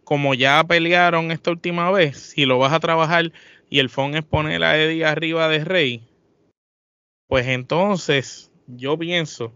[0.03, 3.31] como ya pelearon esta última vez, si lo vas a trabajar
[3.69, 6.03] y el phone es poner a Eddie arriba de Rey,
[7.27, 9.53] pues entonces yo pienso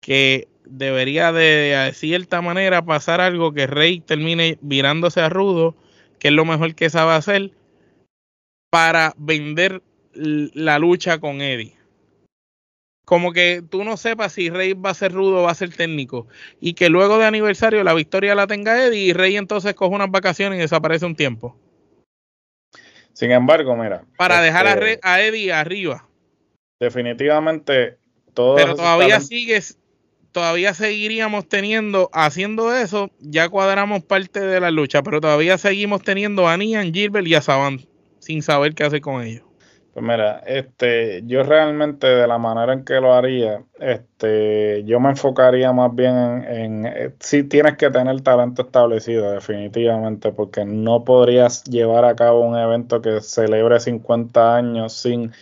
[0.00, 5.74] que debería de, cierta manera pasar algo que Rey termine virándose a Rudo,
[6.18, 7.50] que es lo mejor que sabe hacer,
[8.70, 9.82] para vender
[10.18, 11.76] la lucha con Eddie.
[13.04, 15.74] Como que tú no sepas si Rey va a ser rudo o va a ser
[15.74, 16.26] técnico.
[16.60, 20.10] Y que luego de aniversario la victoria la tenga Eddie y Rey entonces coge unas
[20.10, 21.56] vacaciones y desaparece un tiempo.
[23.14, 24.04] Sin embargo, mira.
[24.16, 26.06] Para dejar a, este, a, Eddie arriba.
[26.78, 27.96] Definitivamente
[28.34, 28.56] todo.
[28.56, 29.78] Pero todavía sigues,
[30.30, 36.46] todavía seguiríamos teniendo, haciendo eso, ya cuadramos parte de la lucha, pero todavía seguimos teniendo
[36.46, 37.80] a Nian, Gilbert y a Saban
[38.20, 39.47] sin saber qué hacer con ellos.
[39.98, 45.08] Pues mira, este, yo realmente de la manera en que lo haría, este, yo me
[45.10, 46.14] enfocaría más bien
[46.46, 52.42] en, en si tienes que tener talento establecido, definitivamente, porque no podrías llevar a cabo
[52.42, 55.32] un evento que celebre 50 años sin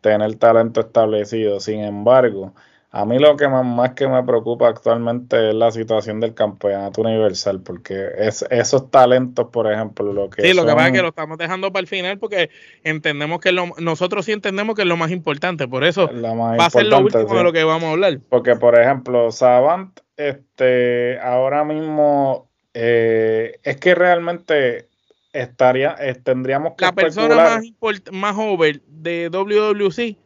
[0.00, 1.60] tener talento establecido.
[1.60, 2.54] Sin embargo,
[2.90, 7.60] a mí lo que más, que me preocupa actualmente es la situación del campeonato universal,
[7.60, 10.42] porque es, esos talentos, por ejemplo, lo que...
[10.42, 12.48] Sí, lo que pasa es que lo estamos dejando para el final porque
[12.84, 16.70] entendemos que lo, nosotros sí entendemos que es lo más importante, por eso va a
[16.70, 18.18] ser lo último de lo que vamos a hablar.
[18.28, 24.88] Porque, por ejemplo, Savant, este, ahora mismo, eh, es que realmente
[25.32, 26.84] estaría, eh, tendríamos que...
[26.84, 27.64] La persona más,
[28.12, 30.16] más over de WWC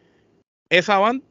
[0.69, 1.25] es Savant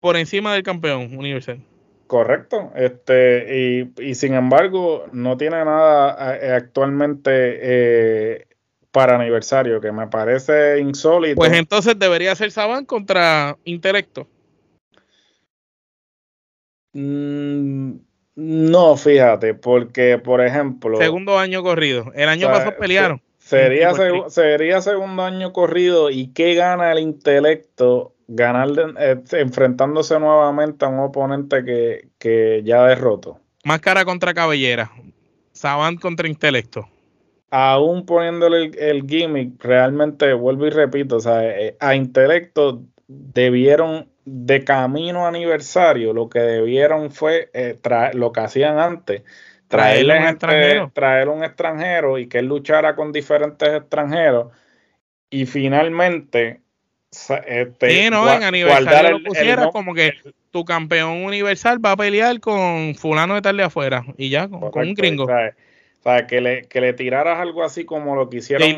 [0.00, 1.60] por encima del campeón universal.
[2.06, 8.46] Correcto, este, y, sin embargo, no tiene nada eh, actualmente eh,
[8.90, 11.36] para aniversario, que me parece insólito.
[11.36, 14.26] Pues entonces debería ser Saban contra Intelecto.
[16.92, 17.92] Mm,
[18.34, 20.98] no, fíjate, porque, por ejemplo.
[20.98, 22.10] Segundo año corrido.
[22.16, 23.22] El año pasado pelearon.
[23.38, 23.92] Sería,
[24.28, 26.10] sería segundo año corrido.
[26.10, 28.68] ¿Y qué gana el intelecto ganar
[28.98, 33.40] eh, enfrentándose nuevamente a un oponente que, ya derrotó.
[33.64, 34.90] Máscara contra cabellera.
[35.52, 36.88] Saban contra intelecto.
[37.50, 44.62] Aún poniéndole el, gimmick, realmente vuelvo y repito, o sea, eh, a intelecto debieron de
[44.62, 49.24] camino aniversario, lo que debieron fue eh, traer, lo que hacían antes,
[49.66, 50.92] traerle un extranjero.
[50.94, 54.52] traer un extranjero y que él luchara con diferentes extranjeros
[55.28, 56.60] y finalmente
[57.10, 60.12] este, sí, no, en aniversario lo pusieras como que
[60.52, 64.88] tu campeón universal va a pelear con fulano de tal de afuera y ya, con,
[64.88, 65.24] un gringo.
[65.24, 68.74] O sea, que le, que le tiraras algo así como lo que hicieron,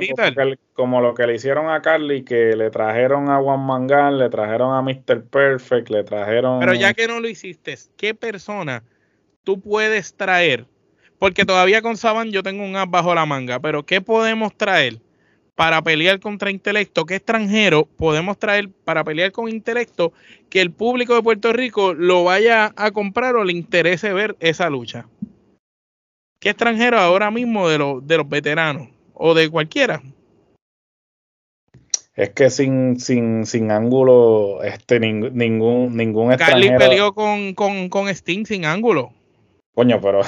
[0.72, 4.74] como, lo que le hicieron a Carly, que le trajeron a Juan Mangan, le trajeron
[4.74, 5.22] a Mr.
[5.24, 6.58] Perfect, le trajeron.
[6.58, 8.82] Pero ya que no lo hiciste, ¿qué persona
[9.44, 10.66] tú puedes traer?
[11.18, 14.98] Porque todavía con Saban yo tengo un as bajo la manga, pero ¿qué podemos traer
[15.54, 17.04] para pelear contra intelecto?
[17.04, 20.12] ¿Qué extranjero podemos traer para pelear con intelecto
[20.50, 24.70] que el público de Puerto Rico lo vaya a comprar o le interese ver esa
[24.70, 25.06] lucha?
[26.38, 30.02] ¿Qué extranjero ahora mismo de, los de los veteranos o de cualquiera?
[32.14, 36.78] Es que sin, sin, sin ángulo, este, ningún, ningún extranjero.
[36.78, 39.12] Carly peleó con, con, con Sting sin ángulo.
[39.74, 40.20] Coño, pero.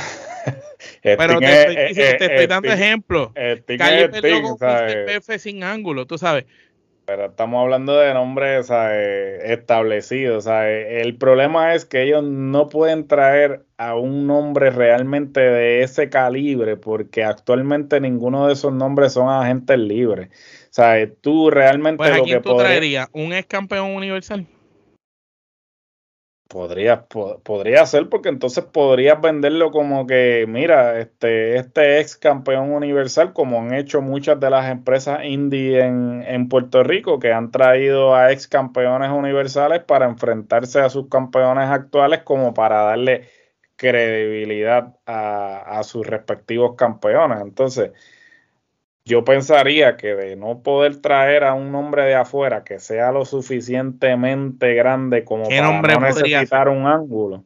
[1.02, 3.30] pero te estoy, dando ejemplos.
[3.34, 5.38] Carly peleó con Mr.
[5.38, 6.44] sin ángulo, tú sabes.
[7.06, 8.70] Pero estamos hablando de nombres
[9.42, 10.46] establecidos.
[10.46, 16.78] El problema es que ellos no pueden traer a un nombre realmente de ese calibre
[16.78, 20.28] porque actualmente ninguno de esos nombres son agentes libres.
[20.28, 23.08] O sea, tú realmente pues, lo que tú traerías?
[23.12, 24.46] ¿Un ex campeón universal?
[26.48, 33.32] Podría, podría ser, porque entonces podrías venderlo como que, mira, este, este ex campeón universal,
[33.32, 38.14] como han hecho muchas de las empresas indie en, en Puerto Rico, que han traído
[38.14, 43.28] a ex campeones universales para enfrentarse a sus campeones actuales, como para darle
[43.76, 47.40] credibilidad a, a sus respectivos campeones.
[47.40, 47.92] Entonces,
[49.04, 53.24] yo pensaría que de no poder traer a un hombre de afuera que sea lo
[53.24, 57.44] suficientemente grande como para no necesitar un ángulo.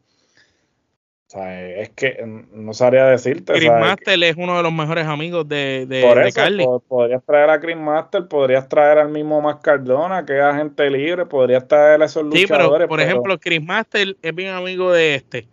[1.26, 3.52] O sea, es que no sabría decirte.
[3.52, 7.60] Chris Master es uno de los mejores amigos de, de, por eso, podrías traer a
[7.60, 12.22] Chris Master, podrías traer al mismo Mascardona, que es agente libre, podrías traer a esos
[12.22, 12.48] luchadores.
[12.48, 15.48] Sí, pero por ejemplo, Chris Master es bien amigo de este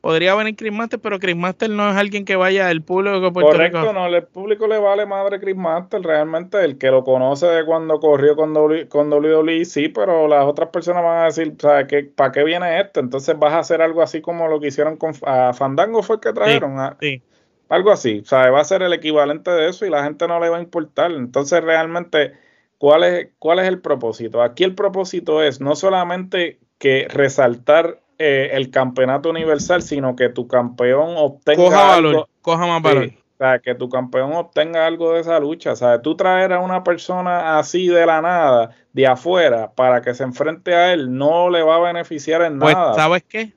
[0.00, 3.30] podría venir Chris Master, pero Chris Master no es alguien que vaya al público de
[3.30, 7.46] Puerto Correcto, no, el público le vale madre Chris Master, realmente el que lo conoce
[7.46, 11.54] de cuando corrió con, w, con WWE, sí, pero las otras personas van a decir,
[11.58, 12.04] ¿sabes qué?
[12.04, 13.00] ¿Para qué viene este?
[13.00, 16.20] Entonces vas a hacer algo así como lo que hicieron con a Fandango fue el
[16.20, 16.96] que trajeron.
[17.00, 17.22] Sí,
[17.68, 18.52] Algo así, ¿sabes?
[18.52, 21.10] Va a ser el equivalente de eso y la gente no le va a importar.
[21.12, 22.32] Entonces realmente,
[22.78, 24.42] ¿cuál es, cuál es el propósito?
[24.42, 30.46] Aquí el propósito es no solamente que resaltar eh, el campeonato universal, sino que tu
[30.46, 33.04] campeón obtenga coja algo, coja más valor.
[33.06, 35.72] o sea, que tu campeón obtenga algo de esa lucha.
[35.72, 40.12] O sea, tú traer a una persona así de la nada, de afuera, para que
[40.12, 42.92] se enfrente a él, no le va a beneficiar en pues, nada.
[42.92, 43.54] ¿Sabes qué?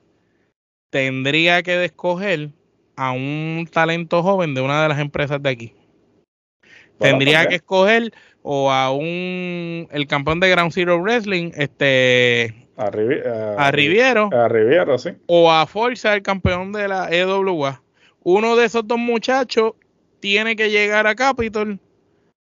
[0.88, 2.48] Tendría que escoger
[2.96, 5.74] a un talento joven de una de las empresas de aquí.
[6.98, 14.30] Tendría que escoger o a un el campeón de Ground Zero Wrestling, este a, Riviero.
[14.32, 15.10] A Riviero, sí.
[15.26, 17.82] O a Forza, el campeón de la EWA.
[18.22, 19.74] Uno de esos dos muchachos
[20.20, 21.78] tiene que llegar a Capitol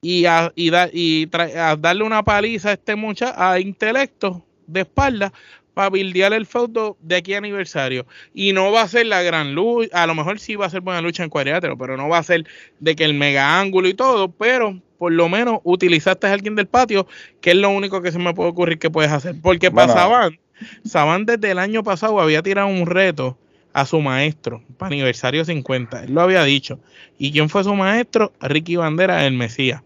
[0.01, 5.33] y, a, y, y darle una paliza a este muchacho, a intelecto de espalda
[5.77, 8.07] para bildear el feudo de aquí aniversario.
[8.33, 10.81] Y no va a ser la gran lucha, a lo mejor sí va a ser
[10.81, 12.47] buena lucha en cuadrilátero, pero no va a ser
[12.81, 16.67] de que el mega ángulo y todo, pero por lo menos utilizaste a alguien del
[16.67, 17.07] patio,
[17.43, 19.35] que es lo único que se me puede ocurrir que puedes hacer.
[19.43, 20.39] Porque para Saban,
[20.87, 23.37] Saban desde el año pasado había tirado un reto
[23.75, 26.05] a su maestro para aniversario 50.
[26.05, 26.81] Él lo había dicho.
[27.19, 28.33] ¿Y quién fue su maestro?
[28.41, 29.83] Ricky Bandera, el Mesías.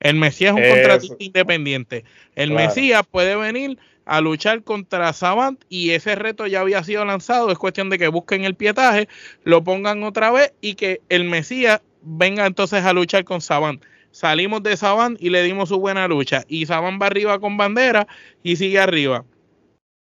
[0.00, 2.04] El Mesías es un contratista independiente.
[2.36, 3.78] El Mesías puede venir
[4.08, 7.52] a luchar contra Savant y ese reto ya había sido lanzado.
[7.52, 9.06] Es cuestión de que busquen el pietaje,
[9.44, 13.84] lo pongan otra vez y que el Mesías venga entonces a luchar con Savant.
[14.10, 16.42] Salimos de Saban y le dimos su buena lucha.
[16.48, 18.08] Y Saban va arriba con bandera
[18.42, 19.26] y sigue arriba.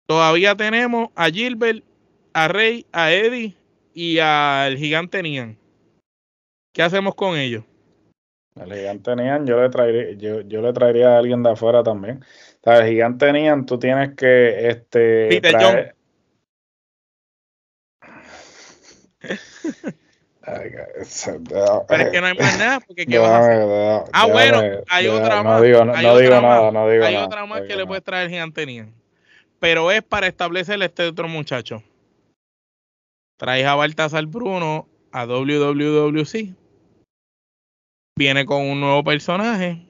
[0.06, 1.82] Todavía tenemos a Gilbert,
[2.32, 3.56] a Rey, a Eddie
[3.92, 5.58] y al gigante Nian.
[6.72, 7.64] ¿Qué hacemos con ellos?
[8.54, 12.24] Al gigante Nian yo le traería, yo, yo le traería a alguien de afuera también.
[12.66, 15.94] Sea, el gigante Nian tú tienes que este traer...
[20.46, 24.10] Pero es que no hay más nada, porque ¿qué vas a hacer?
[24.12, 25.60] Ah, bueno, hay otra más.
[25.60, 28.88] No digo, no, digo nada, no digo Hay otra más que le puede traer Gigantenía.
[29.60, 31.84] Pero es para establecer este otro muchacho.
[33.36, 36.54] Traes a Baltasar Bruno a WWWC.
[38.16, 39.86] Viene con un nuevo personaje.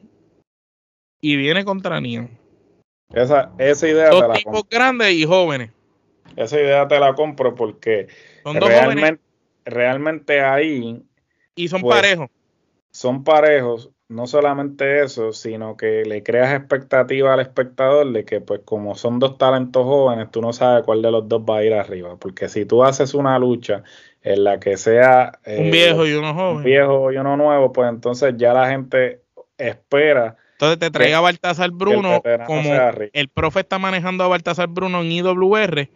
[1.23, 2.46] Y viene contra Nian.
[3.13, 4.79] Esa, esa idea Dos te la tipos compro.
[4.79, 5.71] grandes y jóvenes.
[6.37, 8.09] Esa idea te la compro porque
[8.43, 9.21] Son dos realmente, jóvenes
[9.65, 11.03] realmente ahí
[11.55, 12.29] y son pues, parejos.
[12.91, 13.91] son parejos.
[14.09, 19.19] No solamente eso, sino que le creas expectativa al espectador de que, pues, como son
[19.19, 22.17] dos talentos jóvenes, tú no sabes cuál de los dos va a ir arriba.
[22.17, 23.83] Porque si tú haces una lucha
[24.23, 26.65] en la que sea eh, un viejo y uno un joven.
[26.65, 29.23] viejo y uno nuevo, pues entonces ya la gente
[29.59, 32.71] espera Entonces te traía a Baltasar Bruno, como
[33.13, 35.91] el profe está manejando a Baltasar Bruno en IWR,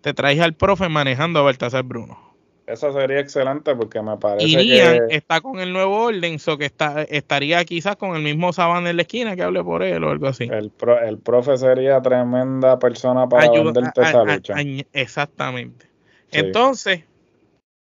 [0.00, 2.18] te traes al profe manejando a Baltasar Bruno.
[2.66, 6.64] Eso sería excelente porque me parece Y que está con el nuevo orden, so que
[6.64, 10.10] está, estaría quizás con el mismo Saban en la esquina que hable por él o
[10.10, 10.48] algo así.
[10.50, 14.54] el, pro- el profe sería tremenda persona para Ayuda- venderte a- esa a- lucha.
[14.56, 14.60] a-
[14.94, 15.86] exactamente.
[16.32, 16.38] Sí.
[16.40, 17.04] Entonces,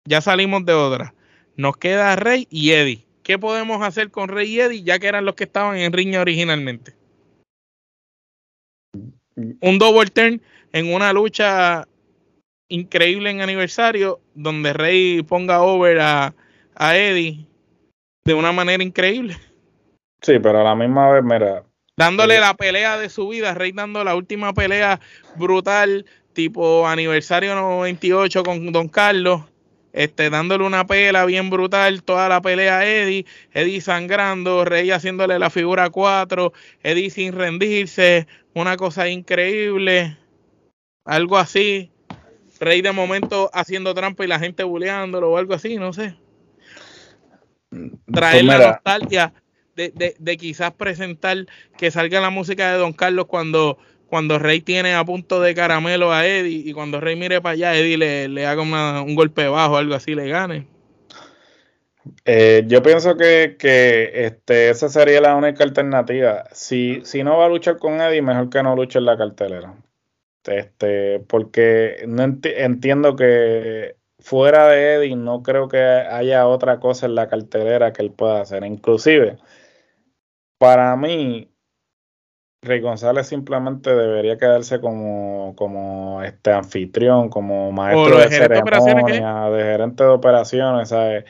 [0.05, 1.13] ya salimos de otra.
[1.55, 3.04] Nos queda Rey y Eddie.
[3.25, 6.21] ¿Qué podemos hacer con Rey y Eddie ya que eran los que estaban en riña
[6.21, 6.93] originalmente?
[9.35, 10.39] Un double turn
[10.71, 11.87] en una lucha
[12.69, 16.35] increíble en aniversario donde Rey ponga over a,
[16.75, 17.47] a Eddie
[18.25, 19.35] de una manera increíble.
[20.21, 21.63] Sí, pero a la misma vez, mira,
[21.97, 22.41] Dándole Sí.
[22.41, 24.99] la pelea de su vida, Rey dando la última pelea
[25.35, 29.45] brutal, tipo aniversario 98 con Don Carlos,
[29.95, 35.39] este, dándole una pela bien brutal, toda la pelea a Eddie, Eddie sangrando, Rey haciéndole
[35.39, 36.51] la figura 4,
[36.83, 40.17] Eddie sin rendirse, una cosa increíble,
[41.05, 41.91] algo así.
[42.59, 46.17] Rey de momento haciendo trampa y la gente buleándolo o algo así, no sé.
[47.69, 49.33] Traer pues la mira, nostalgia
[49.77, 51.45] de, de, de quizás presentar
[51.77, 53.77] que salga la música de Don Carlos cuando,
[54.07, 57.75] cuando Rey tiene a punto de caramelo a Eddie y cuando Rey mire para allá,
[57.75, 60.67] Eddie le, le haga una- un golpe bajo o algo así, le gane.
[62.25, 66.45] eh, yo pienso que, que este, esa sería la única alternativa.
[66.51, 69.75] Si, si no va a luchar con Eddie, mejor que no luche en la cartelera.
[70.45, 77.07] Este, porque no enti- entiendo que fuera de Eddie no creo que haya otra cosa
[77.07, 78.63] en la cartelera que él pueda hacer.
[78.65, 79.37] Inclusive,
[80.57, 81.51] para mí,
[82.65, 88.81] Rey González simplemente debería quedarse como, como este anfitrión, como maestro de de gerente de
[88.81, 91.25] ceremonia, de gerente de operaciones, ¿sabes?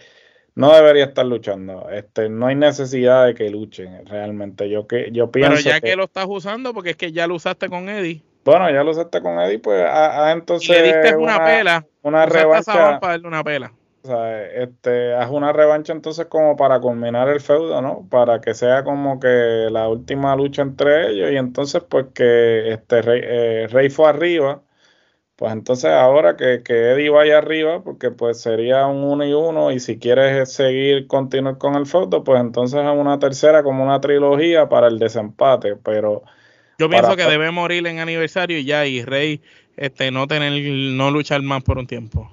[0.56, 1.90] No debería estar luchando.
[1.90, 4.70] Este, no hay necesidad de que luchen realmente.
[4.70, 7.28] Yo que yo Pero pienso ya que, que, lo estás usando, porque es que ya
[7.28, 8.24] lo usaste con Eddie.
[8.46, 11.86] bueno, ya lo usaste con Eddie, pues a, a entonces y le diste una, pela.
[12.04, 13.00] una revancha.
[13.00, 13.74] Para darle una pela.
[14.06, 18.08] O sea, este, haz una revancha entonces como para culminar el feudo, ¿no?
[18.08, 23.02] Para que sea como que la última lucha entre ellos y entonces pues que este
[23.02, 24.62] Rey, eh, Rey fue arriba,
[25.36, 29.72] pues entonces ahora que, que Eddie vaya arriba, porque pues sería un uno y uno
[29.72, 34.02] y si quieres seguir, continuar con el feudo, pues entonces haz una tercera como una
[34.02, 36.24] trilogía para el desempate, pero
[36.78, 39.42] Yo Para- pienso que debe morir en aniversario y ya, y Rey
[39.78, 40.52] este, no tener,
[40.94, 42.32] no luchar más por un tiempo.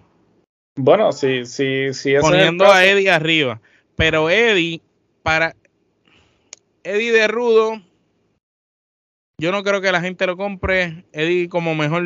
[0.77, 3.61] Bueno, ese es el poniendo a Eddie arriba.
[3.97, 4.81] Pero Eddie,
[5.23, 5.55] para
[6.83, 7.83] Eddie de Rudo,
[9.39, 11.05] yo no creo que la gente lo compre.
[11.13, 12.05] Eddie como mejor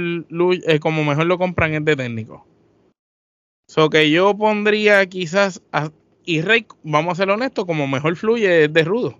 [0.66, 2.46] eh, como mejor lo compran es de técnico.
[3.68, 5.90] So que yo pondría quizás a,
[6.24, 9.18] y Rey, vamos a ser honestos, como mejor fluye es de Rudo.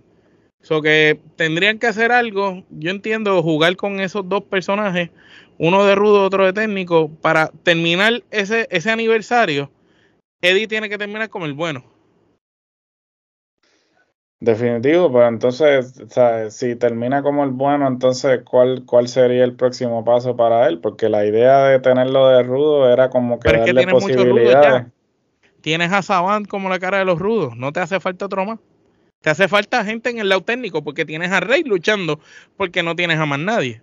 [0.63, 5.11] So que tendrían que hacer algo, yo entiendo, jugar con esos dos personajes,
[5.59, 9.71] uno de rudo, otro de técnico, para terminar ese, ese aniversario.
[10.43, 11.85] Eddie tiene que terminar como el bueno.
[14.39, 15.95] Definitivo, pero entonces,
[16.51, 20.79] si termina como el bueno, entonces, ¿cuál, cuál sería el próximo paso para él?
[20.79, 23.93] Porque la idea de tenerlo de rudo era como que Pero es que darle tiene
[23.95, 24.87] muchos rudos posibilidades.
[25.63, 28.59] Tienes a Saban como la cara de los rudos, no te hace falta otro más.
[29.23, 32.21] Te hace falta gente en el lado técnico porque tienes a Rey luchando
[32.59, 33.83] porque no tienes a más nadie.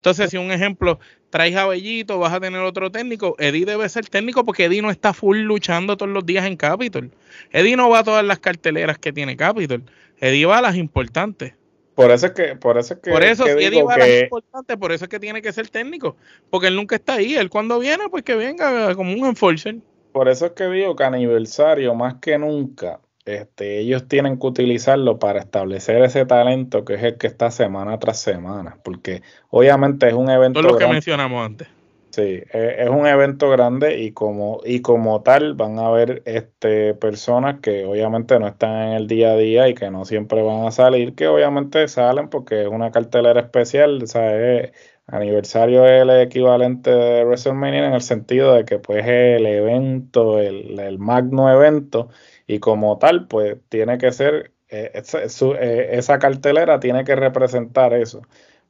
[0.00, 0.98] Entonces, si un ejemplo,
[1.28, 4.90] traes a Bellito, vas a tener otro técnico, Eddie debe ser técnico porque Eddie no
[4.90, 7.10] está full luchando todos los días en Capitol.
[7.50, 9.82] Eddie no va a todas las carteleras que tiene Capitol.
[10.18, 11.52] Eddie va a las importantes.
[11.94, 13.98] Por eso es que, por eso es que, Por eso, que si Eddie va a
[13.98, 16.16] las importantes, por eso es que tiene que ser técnico.
[16.48, 17.34] Porque él nunca está ahí.
[17.34, 19.76] Él cuando viene, pues que venga como un enforcer.
[20.12, 25.18] por eso es que digo que aniversario más que nunca, este, ellos tienen que utilizarlo
[25.18, 30.14] para establecer ese talento que es el que está semana tras semana, porque obviamente es
[30.14, 30.94] un evento Todo lo que grande.
[30.96, 31.68] mencionamos antes.
[32.12, 36.94] Sí, e- es un evento grande y como, y como tal van a haber este,
[36.94, 40.66] personas que obviamente no están en el día a día y que no siempre van
[40.66, 44.72] a salir, que obviamente salen porque es una cartelera especial, o sea, es-
[45.12, 49.08] aniversario es el equivalente de WrestleMania en el sentido de que pues es
[49.40, 52.08] el evento, el, el magno evento
[52.46, 57.16] y como tal pues tiene que ser, eh, esa, su- eh, esa cartelera tiene que
[57.16, 58.22] representar eso.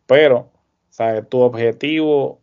[0.06, 0.50] Pero,
[0.90, 1.28] ¿sabes?
[1.28, 2.40] Tu objetivo,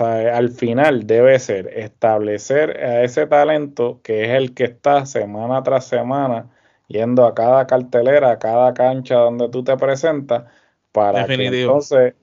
[0.00, 5.86] Al final debe ser establecer a ese talento que es el que está semana tras
[5.86, 6.50] semana
[6.88, 10.44] yendo a cada cartelera, a cada cancha donde tú te presentas,
[10.92, 12.14] para que entonces,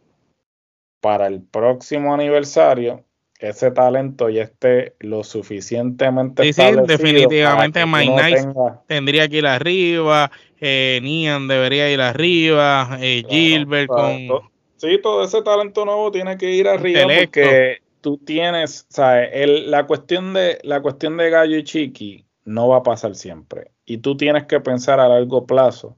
[1.01, 3.03] para el próximo aniversario,
[3.39, 8.47] ese talento ya esté lo suficientemente sí, sí, definitivamente Mike
[8.87, 14.27] tendría que ir arriba, eh, Nian debería ir arriba, eh, Gilbert con...
[14.77, 19.29] sí, todo ese talento nuevo tiene que ir arriba porque tú tienes, ¿sabes?
[19.33, 23.71] El, la, cuestión de, la cuestión de Gallo y Chiqui no va a pasar siempre.
[23.85, 25.95] Y tú tienes que pensar a largo plazo.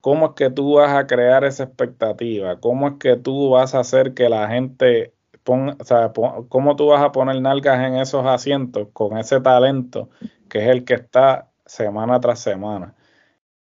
[0.00, 2.60] ¿Cómo es que tú vas a crear esa expectativa?
[2.60, 5.14] ¿Cómo es que tú vas a hacer que la gente
[5.46, 6.12] o sea,
[6.48, 10.10] cómo tú vas a poner nalgas en esos asientos con ese talento
[10.48, 12.94] que es el que está semana tras semana.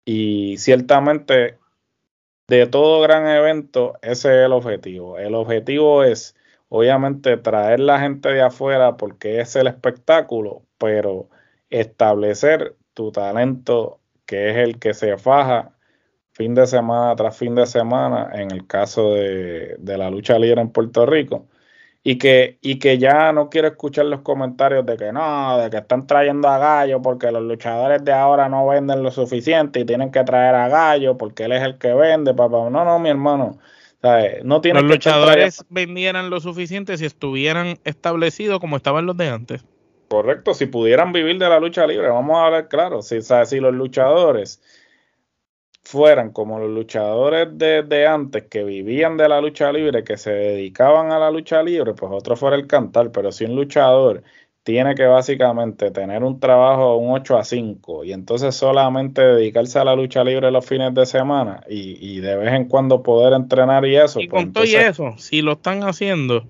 [0.06, 1.60] Y ciertamente,
[2.48, 5.18] de todo gran evento, ese es el objetivo.
[5.18, 6.36] El objetivo es,
[6.70, 11.30] obviamente, traer la gente de afuera porque es el espectáculo, pero
[11.70, 15.78] establecer tu talento, que es el que se faja
[16.34, 20.62] fin de semana tras fin de semana, en el caso de, de la lucha libre
[20.62, 21.48] en Puerto Rico
[22.04, 25.78] y que, y que ya no quiero escuchar los comentarios de que no, de que
[25.78, 30.12] están trayendo a Gallo porque los luchadores de ahora no venden lo suficiente y tienen
[30.12, 32.70] que traer a Gallo porque él es el que vende, papá.
[32.70, 33.58] No, no, mi hermano.
[34.44, 39.64] No tiene los luchadores vendieran lo suficiente si estuvieran establecidos como estaban los de antes.
[40.10, 43.02] Correcto, si pudieran vivir de la lucha libre, vamos a hablar claro.
[43.02, 44.62] Si, si los luchadores
[45.84, 51.12] fueran como los luchadores de, antes que vivían de la lucha libre, que se dedicaban
[51.12, 54.24] a la lucha libre, pues otro fuera el cantar, pero si un luchador
[54.64, 59.84] tiene que básicamente tener un trabajo un 8 a 5 y entonces solamente dedicarse a
[59.84, 63.98] la lucha libre los fines de semana y, de vez en cuando poder entrenar y
[63.98, 64.22] eso.
[64.22, 66.46] Y pues con todo y eso, si lo están haciendo,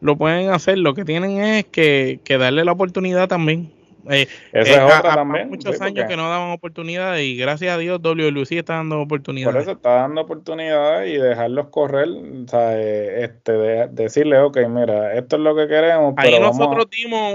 [0.00, 3.70] lo pueden hacer, lo que tienen es que, que darle la oportunidad también.
[4.10, 5.48] Eh, Esa es eh, otra también.
[5.48, 9.52] Muchos años que no daban oportunidades y gracias a Dios WLC está dando oportunidades.
[9.52, 13.52] Por eso está dando oportunidades y dejarlos correr, o sea, eh, este,
[13.88, 16.14] decirle, ok, mira, esto es lo que queremos.
[16.16, 17.34] Ahí nosotros dimos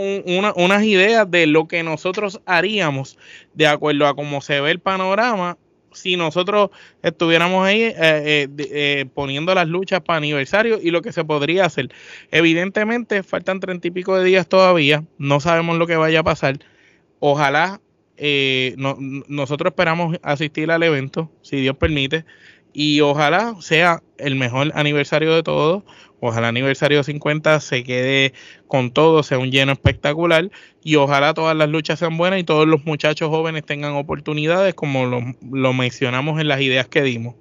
[0.55, 3.17] unas ideas de lo que nosotros haríamos
[3.53, 5.57] de acuerdo a cómo se ve el panorama
[5.93, 6.69] si nosotros
[7.01, 7.93] estuviéramos ahí
[9.13, 11.89] poniendo las luchas para aniversario y lo que se podría hacer.
[12.31, 16.59] Evidentemente, faltan treinta y pico de días todavía, no sabemos lo que vaya a pasar.
[17.19, 17.79] Ojalá
[18.17, 22.25] eh, nosotros esperamos asistir al evento, si Dios permite,
[22.73, 25.83] y ojalá sea el mejor aniversario de todos.
[26.25, 28.31] Ojalá aniversario 50 se quede
[28.67, 30.49] con todo, sea un lleno espectacular
[30.81, 35.05] y ojalá todas las luchas sean buenas y todos los muchachos jóvenes tengan oportunidades como
[35.05, 37.35] lo mencionamos en las ideas que dimos.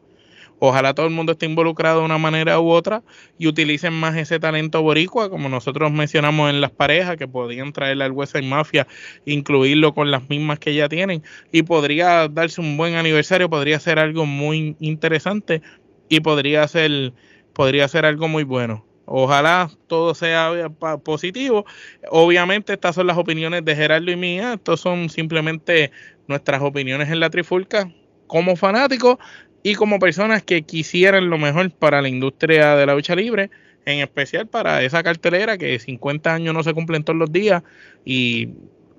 [0.58, 3.04] Ojalá todo el mundo esté involucrado de una manera u otra
[3.38, 8.02] y utilicen más ese talento boricua, como nosotros mencionamos en las parejas, que podrían traerle
[8.02, 8.88] al West Mafia,
[9.24, 11.22] incluirlo con las mismas que ya tienen,
[11.52, 15.62] y podría darse un buen aniversario, podría ser algo muy interesante
[16.08, 17.12] y podría ser,
[17.52, 18.84] podría ser algo muy bueno.
[19.04, 20.70] Ojalá todo sea
[21.04, 21.66] positivo.
[22.08, 24.54] Obviamente estas son las opiniones de Gerardo y mía.
[24.54, 25.90] Estos son simplemente
[26.28, 27.90] nuestras opiniones en la trifulca
[28.26, 29.18] como fanáticos
[29.62, 33.50] y como personas que quisieran lo mejor para la industria de la lucha libre,
[33.84, 37.62] en especial para esa cartelera que 50 años no se cumplen todos los días
[38.04, 38.48] y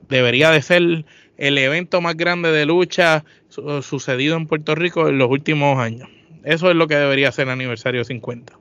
[0.10, 1.06] debería de ser
[1.38, 3.26] el evento más grande de lucha
[3.82, 6.10] sucedido en Puerto Rico en los últimos años.
[6.44, 8.58] Eso es lo que debería ser el aniversario 50.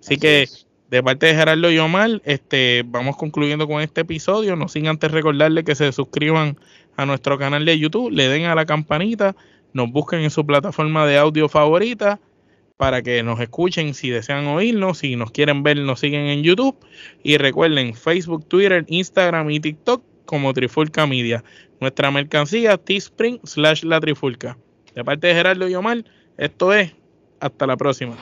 [0.00, 0.48] Así, que
[0.90, 5.10] de parte de Gerardo y Omar, este, vamos concluyendo con este episodio, no sin antes
[5.10, 6.56] recordarle que se suscriban
[6.96, 9.34] a nuestro canal de YouTube, le den a la campanita
[9.72, 12.20] nos busquen en su plataforma de audio favorita
[12.76, 16.76] para que nos escuchen si desean oírnos, si nos quieren ver, nos siguen en YouTube
[17.22, 21.42] y recuerden Facebook, Twitter, Instagram y TikTok como Trifulca Media.
[21.80, 24.56] Nuestra mercancía Teespring slash la Trifulca.
[24.94, 26.04] De parte de Gerardo y Omar,
[26.38, 26.94] esto es
[27.40, 28.16] hasta la próxima.